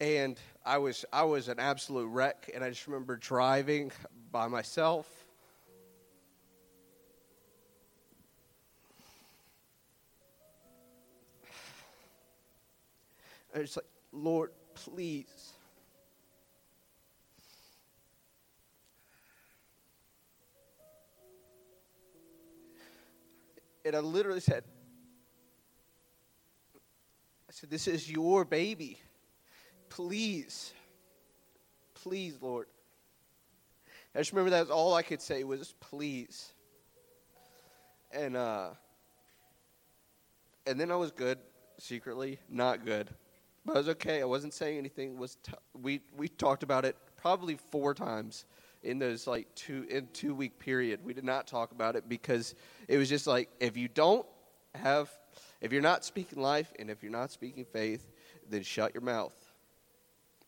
and 0.00 0.38
I 0.64 0.78
was, 0.78 1.04
I 1.12 1.24
was 1.24 1.48
an 1.48 1.58
absolute 1.58 2.06
wreck. 2.06 2.48
And 2.54 2.62
I 2.62 2.68
just 2.68 2.86
remember 2.86 3.16
driving 3.16 3.90
by 4.30 4.46
myself. 4.46 5.08
I 13.54 13.58
was 13.58 13.76
like, 13.76 13.86
Lord, 14.12 14.52
please. 14.74 15.52
And 23.84 23.96
I 23.96 24.00
literally 24.00 24.40
said, 24.40 24.64
I 27.48 27.52
said, 27.52 27.70
This 27.70 27.88
is 27.88 28.10
your 28.10 28.44
baby. 28.44 28.98
Please, 29.88 30.72
please, 31.94 32.36
Lord. 32.40 32.66
I 34.14 34.18
just 34.18 34.32
remember 34.32 34.50
that 34.50 34.60
was 34.60 34.70
all 34.70 34.94
I 34.94 35.02
could 35.02 35.22
say 35.22 35.42
was 35.44 35.74
please. 35.80 36.52
And 38.12 38.36
uh 38.36 38.70
and 40.66 40.78
then 40.78 40.90
I 40.90 40.96
was 40.96 41.10
good 41.10 41.38
secretly, 41.78 42.38
not 42.48 42.84
good. 42.84 43.08
But 43.64 43.76
I 43.76 43.78
was 43.78 43.88
okay. 43.90 44.20
I 44.20 44.24
wasn't 44.24 44.54
saying 44.54 44.78
anything. 44.78 45.18
Was 45.18 45.36
t- 45.42 45.52
we 45.80 46.00
we 46.16 46.28
talked 46.28 46.62
about 46.62 46.84
it 46.84 46.96
probably 47.16 47.56
four 47.70 47.94
times 47.94 48.44
in 48.82 48.98
those 48.98 49.26
like 49.26 49.46
two 49.54 49.86
in 49.88 50.08
two 50.12 50.34
week 50.34 50.58
period. 50.58 51.00
We 51.04 51.14
did 51.14 51.24
not 51.24 51.46
talk 51.46 51.72
about 51.72 51.96
it 51.96 52.08
because 52.08 52.54
it 52.88 52.98
was 52.98 53.08
just 53.08 53.26
like 53.26 53.48
if 53.60 53.76
you 53.76 53.88
don't 53.88 54.26
have 54.74 55.10
if 55.60 55.72
you're 55.72 55.82
not 55.82 56.04
speaking 56.04 56.40
life 56.40 56.72
and 56.78 56.90
if 56.90 57.02
you're 57.02 57.12
not 57.12 57.30
speaking 57.30 57.64
faith, 57.64 58.10
then 58.48 58.62
shut 58.62 58.94
your 58.94 59.02
mouth. 59.02 59.34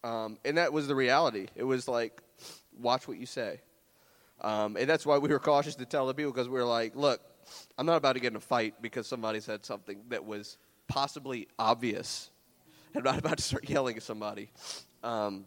Um, 0.02 0.38
and 0.44 0.58
that 0.58 0.72
was 0.72 0.88
the 0.88 0.94
reality. 0.94 1.46
It 1.54 1.64
was 1.64 1.88
like, 1.88 2.20
watch 2.78 3.08
what 3.08 3.16
you 3.16 3.26
say. 3.26 3.60
Um, 4.40 4.76
and 4.76 4.90
that's 4.90 5.06
why 5.06 5.18
we 5.18 5.28
were 5.28 5.38
cautious 5.38 5.76
to 5.76 5.86
tell 5.86 6.06
the 6.06 6.14
people 6.14 6.32
because 6.32 6.48
we 6.48 6.58
were 6.58 6.64
like, 6.64 6.96
look, 6.96 7.20
I'm 7.78 7.86
not 7.86 7.96
about 7.96 8.14
to 8.14 8.20
get 8.20 8.32
in 8.32 8.36
a 8.36 8.40
fight 8.40 8.74
because 8.82 9.06
somebody 9.06 9.40
said 9.40 9.64
something 9.64 10.00
that 10.08 10.24
was 10.24 10.58
possibly 10.88 11.48
obvious 11.58 12.30
I'm 12.94 13.02
not 13.02 13.18
about 13.18 13.38
to 13.38 13.42
start 13.42 13.68
yelling 13.68 13.96
at 13.96 14.02
somebody. 14.02 14.50
Um, 15.02 15.46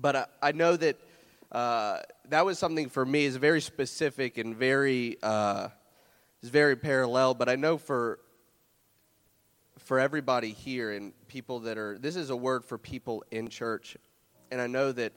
but 0.00 0.16
I, 0.16 0.26
I, 0.42 0.52
know 0.52 0.76
that 0.76 0.96
uh, 1.50 2.00
that 2.28 2.44
was 2.44 2.58
something 2.58 2.88
for 2.88 3.04
me 3.04 3.24
is 3.24 3.36
very 3.36 3.60
specific 3.60 4.38
and 4.38 4.56
very 4.56 5.16
uh, 5.22 5.68
is 6.42 6.50
very 6.50 6.76
parallel. 6.76 7.34
But 7.34 7.48
I 7.48 7.56
know 7.56 7.78
for 7.78 8.18
for 9.78 9.98
everybody 9.98 10.50
here 10.50 10.92
and 10.92 11.12
people 11.28 11.60
that 11.60 11.78
are 11.78 11.98
this 11.98 12.16
is 12.16 12.30
a 12.30 12.36
word 12.36 12.64
for 12.64 12.78
people 12.78 13.24
in 13.30 13.48
church, 13.48 13.96
and 14.50 14.60
I 14.60 14.66
know 14.66 14.92
that 14.92 15.12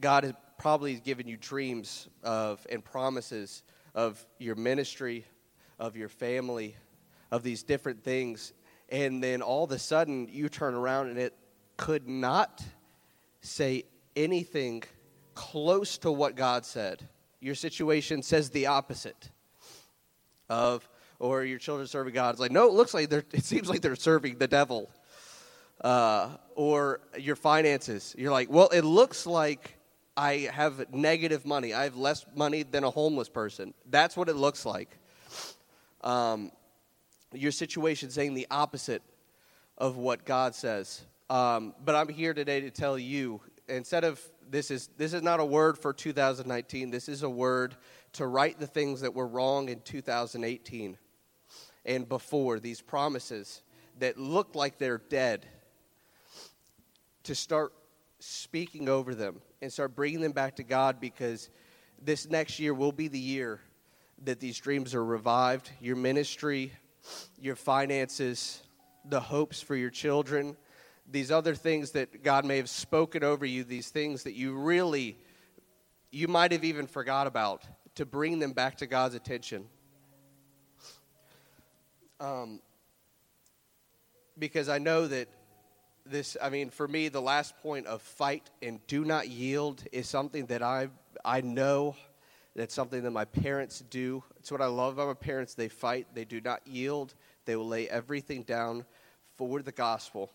God 0.00 0.24
has 0.24 0.34
probably 0.58 0.94
given 0.94 1.28
you 1.28 1.36
dreams 1.36 2.08
of 2.22 2.66
and 2.70 2.84
promises 2.84 3.62
of 3.94 4.24
your 4.38 4.54
ministry, 4.54 5.24
of 5.78 5.96
your 5.96 6.08
family, 6.08 6.76
of 7.30 7.42
these 7.42 7.62
different 7.62 8.02
things 8.02 8.52
and 8.88 9.22
then 9.22 9.42
all 9.42 9.64
of 9.64 9.72
a 9.72 9.78
sudden 9.78 10.28
you 10.30 10.48
turn 10.48 10.74
around 10.74 11.08
and 11.08 11.18
it 11.18 11.34
could 11.76 12.08
not 12.08 12.62
say 13.40 13.84
anything 14.14 14.82
close 15.36 15.98
to 15.98 16.10
what 16.10 16.34
God 16.34 16.66
said. 16.66 17.06
Your 17.40 17.54
situation 17.54 18.24
says 18.24 18.50
the 18.50 18.66
opposite 18.66 19.30
of, 20.48 20.88
or 21.20 21.44
your 21.44 21.60
children 21.60 21.86
serving 21.86 22.14
God. 22.14 22.30
It's 22.30 22.40
like, 22.40 22.50
no, 22.50 22.66
it 22.66 22.72
looks 22.72 22.92
like 22.92 23.08
they're, 23.08 23.24
it 23.32 23.44
seems 23.44 23.68
like 23.68 23.82
they're 23.82 23.94
serving 23.94 24.38
the 24.38 24.48
devil. 24.48 24.90
Uh, 25.80 26.30
or 26.54 27.00
your 27.18 27.36
finances. 27.36 28.14
You're 28.18 28.32
like, 28.32 28.50
well, 28.50 28.68
it 28.68 28.80
looks 28.80 29.26
like 29.26 29.76
I 30.16 30.48
have 30.50 30.92
negative 30.92 31.44
money. 31.44 31.74
I 31.74 31.84
have 31.84 31.96
less 31.96 32.24
money 32.34 32.62
than 32.62 32.82
a 32.82 32.90
homeless 32.90 33.28
person. 33.28 33.74
That's 33.90 34.16
what 34.16 34.30
it 34.30 34.36
looks 34.36 34.64
like. 34.64 34.98
Um, 36.00 36.50
your 37.34 37.52
situation 37.52 38.10
saying 38.10 38.32
the 38.32 38.46
opposite 38.50 39.02
of 39.76 39.96
what 39.98 40.24
God 40.24 40.54
says. 40.54 41.04
Um, 41.28 41.74
but 41.84 41.94
I'm 41.94 42.08
here 42.08 42.32
today 42.32 42.62
to 42.62 42.70
tell 42.70 42.98
you 42.98 43.42
instead 43.68 44.04
of 44.04 44.20
this 44.50 44.70
is 44.70 44.88
this 44.96 45.12
is 45.12 45.22
not 45.22 45.40
a 45.40 45.44
word 45.44 45.78
for 45.78 45.92
2019. 45.92 46.90
This 46.90 47.08
is 47.08 47.22
a 47.22 47.30
word 47.30 47.76
to 48.14 48.26
right 48.26 48.58
the 48.58 48.66
things 48.66 49.00
that 49.00 49.14
were 49.14 49.26
wrong 49.26 49.68
in 49.68 49.80
2018 49.80 50.96
and 51.84 52.08
before 52.08 52.58
these 52.58 52.80
promises 52.80 53.62
that 53.98 54.18
look 54.18 54.54
like 54.54 54.78
they're 54.78 54.98
dead. 54.98 55.46
To 57.24 57.34
start 57.34 57.72
speaking 58.20 58.88
over 58.88 59.14
them 59.14 59.40
and 59.60 59.72
start 59.72 59.96
bringing 59.96 60.20
them 60.20 60.32
back 60.32 60.56
to 60.56 60.62
God 60.62 61.00
because 61.00 61.50
this 62.00 62.28
next 62.28 62.60
year 62.60 62.72
will 62.72 62.92
be 62.92 63.08
the 63.08 63.18
year 63.18 63.60
that 64.24 64.38
these 64.38 64.58
dreams 64.58 64.94
are 64.94 65.04
revived. 65.04 65.70
Your 65.80 65.96
ministry 65.96 66.72
your 67.40 67.56
finances, 67.56 68.62
the 69.04 69.20
hopes 69.20 69.60
for 69.60 69.76
your 69.76 69.90
children, 69.90 70.56
these 71.10 71.30
other 71.30 71.54
things 71.54 71.92
that 71.92 72.22
God 72.22 72.44
may 72.44 72.56
have 72.56 72.68
spoken 72.68 73.22
over 73.22 73.46
you, 73.46 73.64
these 73.64 73.88
things 73.88 74.24
that 74.24 74.34
you 74.34 74.54
really, 74.54 75.16
you 76.10 76.28
might 76.28 76.52
have 76.52 76.64
even 76.64 76.86
forgot 76.86 77.26
about, 77.26 77.64
to 77.94 78.04
bring 78.04 78.38
them 78.38 78.52
back 78.52 78.78
to 78.78 78.86
God's 78.86 79.14
attention. 79.14 79.66
Um, 82.18 82.60
because 84.38 84.68
I 84.68 84.78
know 84.78 85.06
that 85.06 85.28
this, 86.04 86.36
I 86.42 86.50
mean, 86.50 86.70
for 86.70 86.86
me, 86.86 87.08
the 87.08 87.20
last 87.20 87.56
point 87.58 87.86
of 87.86 88.02
fight 88.02 88.50
and 88.62 88.84
do 88.86 89.04
not 89.04 89.28
yield 89.28 89.82
is 89.92 90.08
something 90.08 90.46
that 90.46 90.62
I, 90.62 90.88
I 91.24 91.40
know 91.40 91.96
that's 92.54 92.74
something 92.74 93.02
that 93.02 93.10
my 93.10 93.24
parents 93.24 93.84
do. 93.90 94.24
It's 94.38 94.50
what 94.50 94.60
I 94.60 94.66
love 94.66 94.94
about 94.94 95.08
my 95.08 95.14
parents. 95.14 95.54
They 95.54 95.68
fight, 95.68 96.06
they 96.14 96.24
do 96.24 96.40
not 96.40 96.66
yield, 96.66 97.14
they 97.44 97.56
will 97.56 97.68
lay 97.68 97.88
everything 97.88 98.42
down 98.42 98.84
for 99.36 99.60
the 99.62 99.72
gospel. 99.72 100.30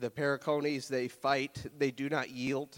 The 0.00 0.10
Paracones, 0.10 0.88
they 0.88 1.08
fight, 1.08 1.66
they 1.78 1.90
do 1.90 2.08
not 2.08 2.30
yield. 2.30 2.74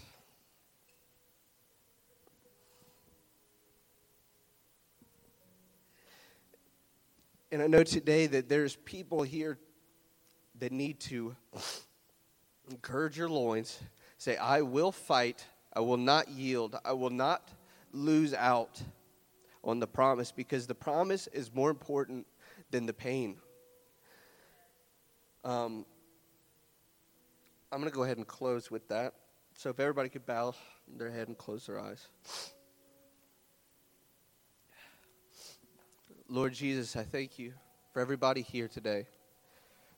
And 7.49 7.61
I 7.61 7.67
know 7.67 7.83
today 7.83 8.27
that 8.27 8.49
there's 8.49 8.75
people 8.75 9.23
here 9.23 9.57
that 10.59 10.73
need 10.73 10.99
to 11.01 11.33
encourage 12.69 13.17
your 13.17 13.29
loins. 13.29 13.79
Say, 14.17 14.35
I 14.35 14.61
will 14.61 14.91
fight. 14.91 15.45
I 15.71 15.79
will 15.79 15.95
not 15.95 16.27
yield. 16.27 16.75
I 16.83 16.91
will 16.91 17.09
not 17.09 17.53
lose 17.93 18.33
out 18.33 18.81
on 19.63 19.79
the 19.79 19.87
promise 19.87 20.29
because 20.29 20.67
the 20.67 20.75
promise 20.75 21.27
is 21.27 21.53
more 21.55 21.69
important 21.69 22.27
than 22.69 22.85
the 22.85 22.93
pain. 22.93 23.37
Um, 25.45 25.85
I'm 27.73 27.79
going 27.79 27.91
to 27.91 27.95
go 27.95 28.03
ahead 28.03 28.17
and 28.17 28.27
close 28.27 28.69
with 28.69 28.87
that. 28.89 29.15
So 29.55 29.71
if 29.71 29.79
everybody 29.79 30.07
could 30.07 30.27
bow 30.27 30.53
their 30.95 31.09
head 31.09 31.27
and 31.27 31.35
close 31.35 31.65
their 31.65 31.79
eyes. 31.79 32.07
Lord 36.29 36.53
Jesus, 36.53 36.95
I 36.95 37.01
thank 37.01 37.39
you 37.39 37.53
for 37.91 37.99
everybody 37.99 38.43
here 38.43 38.67
today. 38.67 39.07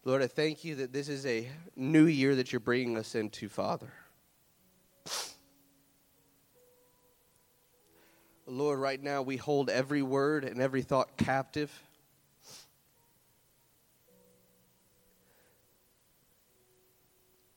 Lord, 0.06 0.22
I 0.22 0.28
thank 0.28 0.64
you 0.64 0.76
that 0.76 0.94
this 0.94 1.10
is 1.10 1.26
a 1.26 1.50
new 1.76 2.06
year 2.06 2.36
that 2.36 2.54
you're 2.54 2.62
bringing 2.62 2.96
us 2.98 3.14
into, 3.14 3.50
Father. 3.50 3.92
Lord, 8.48 8.80
right 8.80 9.04
now 9.04 9.22
we 9.22 9.36
hold 9.36 9.70
every 9.70 10.02
word 10.02 10.46
and 10.46 10.62
every 10.62 10.82
thought 10.82 11.18
captive. 11.18 11.78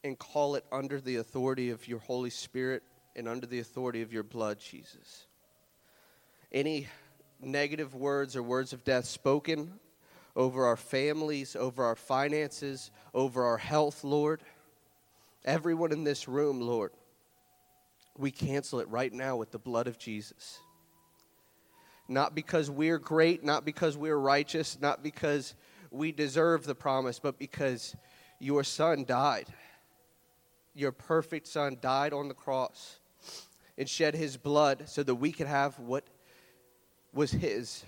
And 0.08 0.18
call 0.18 0.54
it 0.54 0.64
under 0.72 1.02
the 1.02 1.16
authority 1.16 1.68
of 1.68 1.86
your 1.86 1.98
Holy 1.98 2.30
Spirit 2.30 2.82
and 3.14 3.28
under 3.28 3.46
the 3.46 3.58
authority 3.58 4.00
of 4.00 4.10
your 4.10 4.22
blood, 4.22 4.58
Jesus. 4.58 5.26
Any 6.50 6.86
negative 7.42 7.94
words 7.94 8.34
or 8.34 8.42
words 8.42 8.72
of 8.72 8.84
death 8.84 9.04
spoken 9.04 9.74
over 10.34 10.64
our 10.64 10.78
families, 10.78 11.54
over 11.54 11.84
our 11.84 11.94
finances, 11.94 12.90
over 13.12 13.44
our 13.44 13.58
health, 13.58 14.02
Lord. 14.02 14.40
Everyone 15.44 15.92
in 15.92 16.04
this 16.04 16.26
room, 16.26 16.58
Lord, 16.62 16.92
we 18.16 18.30
cancel 18.30 18.80
it 18.80 18.88
right 18.88 19.12
now 19.12 19.36
with 19.36 19.50
the 19.50 19.58
blood 19.58 19.86
of 19.86 19.98
Jesus. 19.98 20.58
Not 22.08 22.34
because 22.34 22.70
we're 22.70 22.96
great, 22.96 23.44
not 23.44 23.66
because 23.66 23.94
we're 23.94 24.16
righteous, 24.16 24.78
not 24.80 25.02
because 25.02 25.54
we 25.90 26.12
deserve 26.12 26.64
the 26.64 26.74
promise, 26.74 27.18
but 27.18 27.38
because 27.38 27.94
your 28.38 28.64
son 28.64 29.04
died. 29.04 29.48
Your 30.78 30.92
perfect 30.92 31.48
son 31.48 31.78
died 31.80 32.12
on 32.12 32.28
the 32.28 32.34
cross 32.34 33.00
and 33.76 33.88
shed 33.88 34.14
his 34.14 34.36
blood 34.36 34.84
so 34.86 35.02
that 35.02 35.16
we 35.16 35.32
could 35.32 35.48
have 35.48 35.76
what 35.80 36.04
was 37.12 37.32
his. 37.32 37.84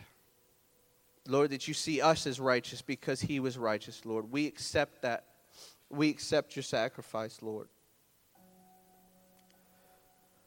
Lord, 1.28 1.50
that 1.50 1.68
you 1.68 1.74
see 1.74 2.00
us 2.00 2.26
as 2.26 2.40
righteous 2.40 2.82
because 2.82 3.20
he 3.20 3.38
was 3.38 3.56
righteous, 3.56 4.04
Lord. 4.04 4.32
We 4.32 4.48
accept 4.48 5.02
that. 5.02 5.24
We 5.88 6.10
accept 6.10 6.56
your 6.56 6.64
sacrifice, 6.64 7.38
Lord. 7.40 7.68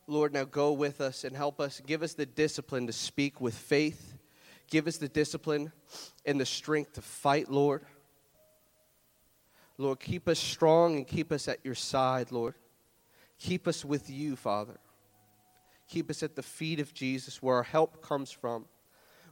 Lord, 0.06 0.34
now 0.34 0.44
go 0.44 0.74
with 0.74 1.00
us 1.00 1.24
and 1.24 1.34
help 1.34 1.62
us. 1.62 1.82
Give 1.88 2.04
us 2.04 2.14
the 2.14 2.26
discipline 2.26 2.88
to 2.88 2.94
speak 2.94 3.40
with 3.40 3.56
faith. 3.56 4.18
Give 4.70 4.86
us 4.88 4.98
the 4.98 5.08
discipline 5.08 5.72
and 6.26 6.42
the 6.42 6.46
strength 6.46 6.94
to 6.94 7.02
fight, 7.02 7.50
Lord. 7.50 7.86
Lord, 9.78 10.00
keep 10.00 10.28
us 10.28 10.40
strong 10.40 10.96
and 10.96 11.08
keep 11.08 11.32
us 11.32 11.48
at 11.48 11.60
your 11.64 11.76
side, 11.76 12.32
Lord. 12.32 12.56
Keep 13.40 13.68
us 13.68 13.84
with 13.84 14.10
you, 14.10 14.36
Father. 14.36 14.78
Keep 15.88 16.10
us 16.10 16.24
at 16.24 16.36
the 16.36 16.44
feet 16.44 16.80
of 16.80 16.94
Jesus 16.94 17.42
where 17.42 17.58
our 17.58 17.64
help 17.64 18.02
comes 18.02 18.32
from, 18.32 18.66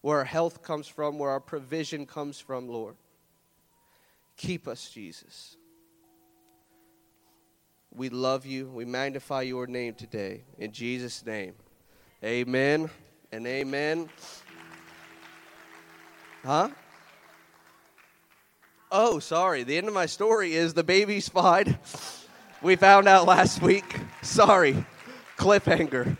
where 0.01 0.17
our 0.17 0.25
health 0.25 0.61
comes 0.61 0.87
from, 0.87 1.17
where 1.17 1.29
our 1.29 1.39
provision 1.39 2.05
comes 2.05 2.39
from, 2.39 2.67
Lord. 2.67 2.95
Keep 4.37 4.67
us, 4.67 4.89
Jesus. 4.89 5.57
We 7.93 8.09
love 8.09 8.45
you. 8.45 8.67
We 8.67 8.85
magnify 8.85 9.43
your 9.43 9.67
name 9.67 9.93
today. 9.93 10.43
In 10.57 10.71
Jesus' 10.71 11.25
name. 11.25 11.53
Amen 12.23 12.89
and 13.31 13.45
amen. 13.45 14.09
Huh? 16.43 16.69
Oh, 18.93 19.19
sorry. 19.19 19.63
The 19.63 19.77
end 19.77 19.87
of 19.87 19.93
my 19.93 20.05
story 20.05 20.53
is 20.53 20.73
the 20.73 20.83
baby's 20.83 21.29
fine. 21.29 21.79
We 22.61 22.75
found 22.75 23.07
out 23.07 23.25
last 23.25 23.61
week. 23.61 23.97
Sorry. 24.21 24.85
Cliffhanger. 25.37 26.17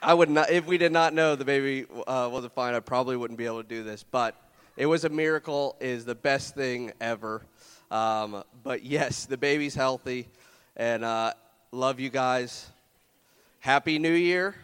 I 0.00 0.14
would 0.14 0.30
not, 0.30 0.50
if 0.50 0.66
we 0.66 0.78
did 0.78 0.92
not 0.92 1.14
know 1.14 1.34
the 1.34 1.44
baby 1.44 1.84
uh, 2.06 2.28
wasn't 2.30 2.54
fine, 2.54 2.74
I 2.74 2.80
probably 2.80 3.16
wouldn't 3.16 3.38
be 3.38 3.46
able 3.46 3.60
to 3.60 3.68
do 3.68 3.82
this. 3.82 4.04
But 4.04 4.36
it 4.76 4.86
was 4.86 5.04
a 5.04 5.08
miracle, 5.08 5.74
is 5.80 6.04
the 6.04 6.14
best 6.14 6.54
thing 6.54 6.92
ever. 7.00 7.42
Um, 7.90 8.44
but 8.62 8.84
yes, 8.84 9.26
the 9.26 9.36
baby's 9.36 9.74
healthy, 9.74 10.28
and 10.76 11.04
uh, 11.04 11.32
love 11.72 11.98
you 11.98 12.08
guys. 12.08 12.70
Happy 13.58 13.98
New 13.98 14.12
Year. 14.12 14.54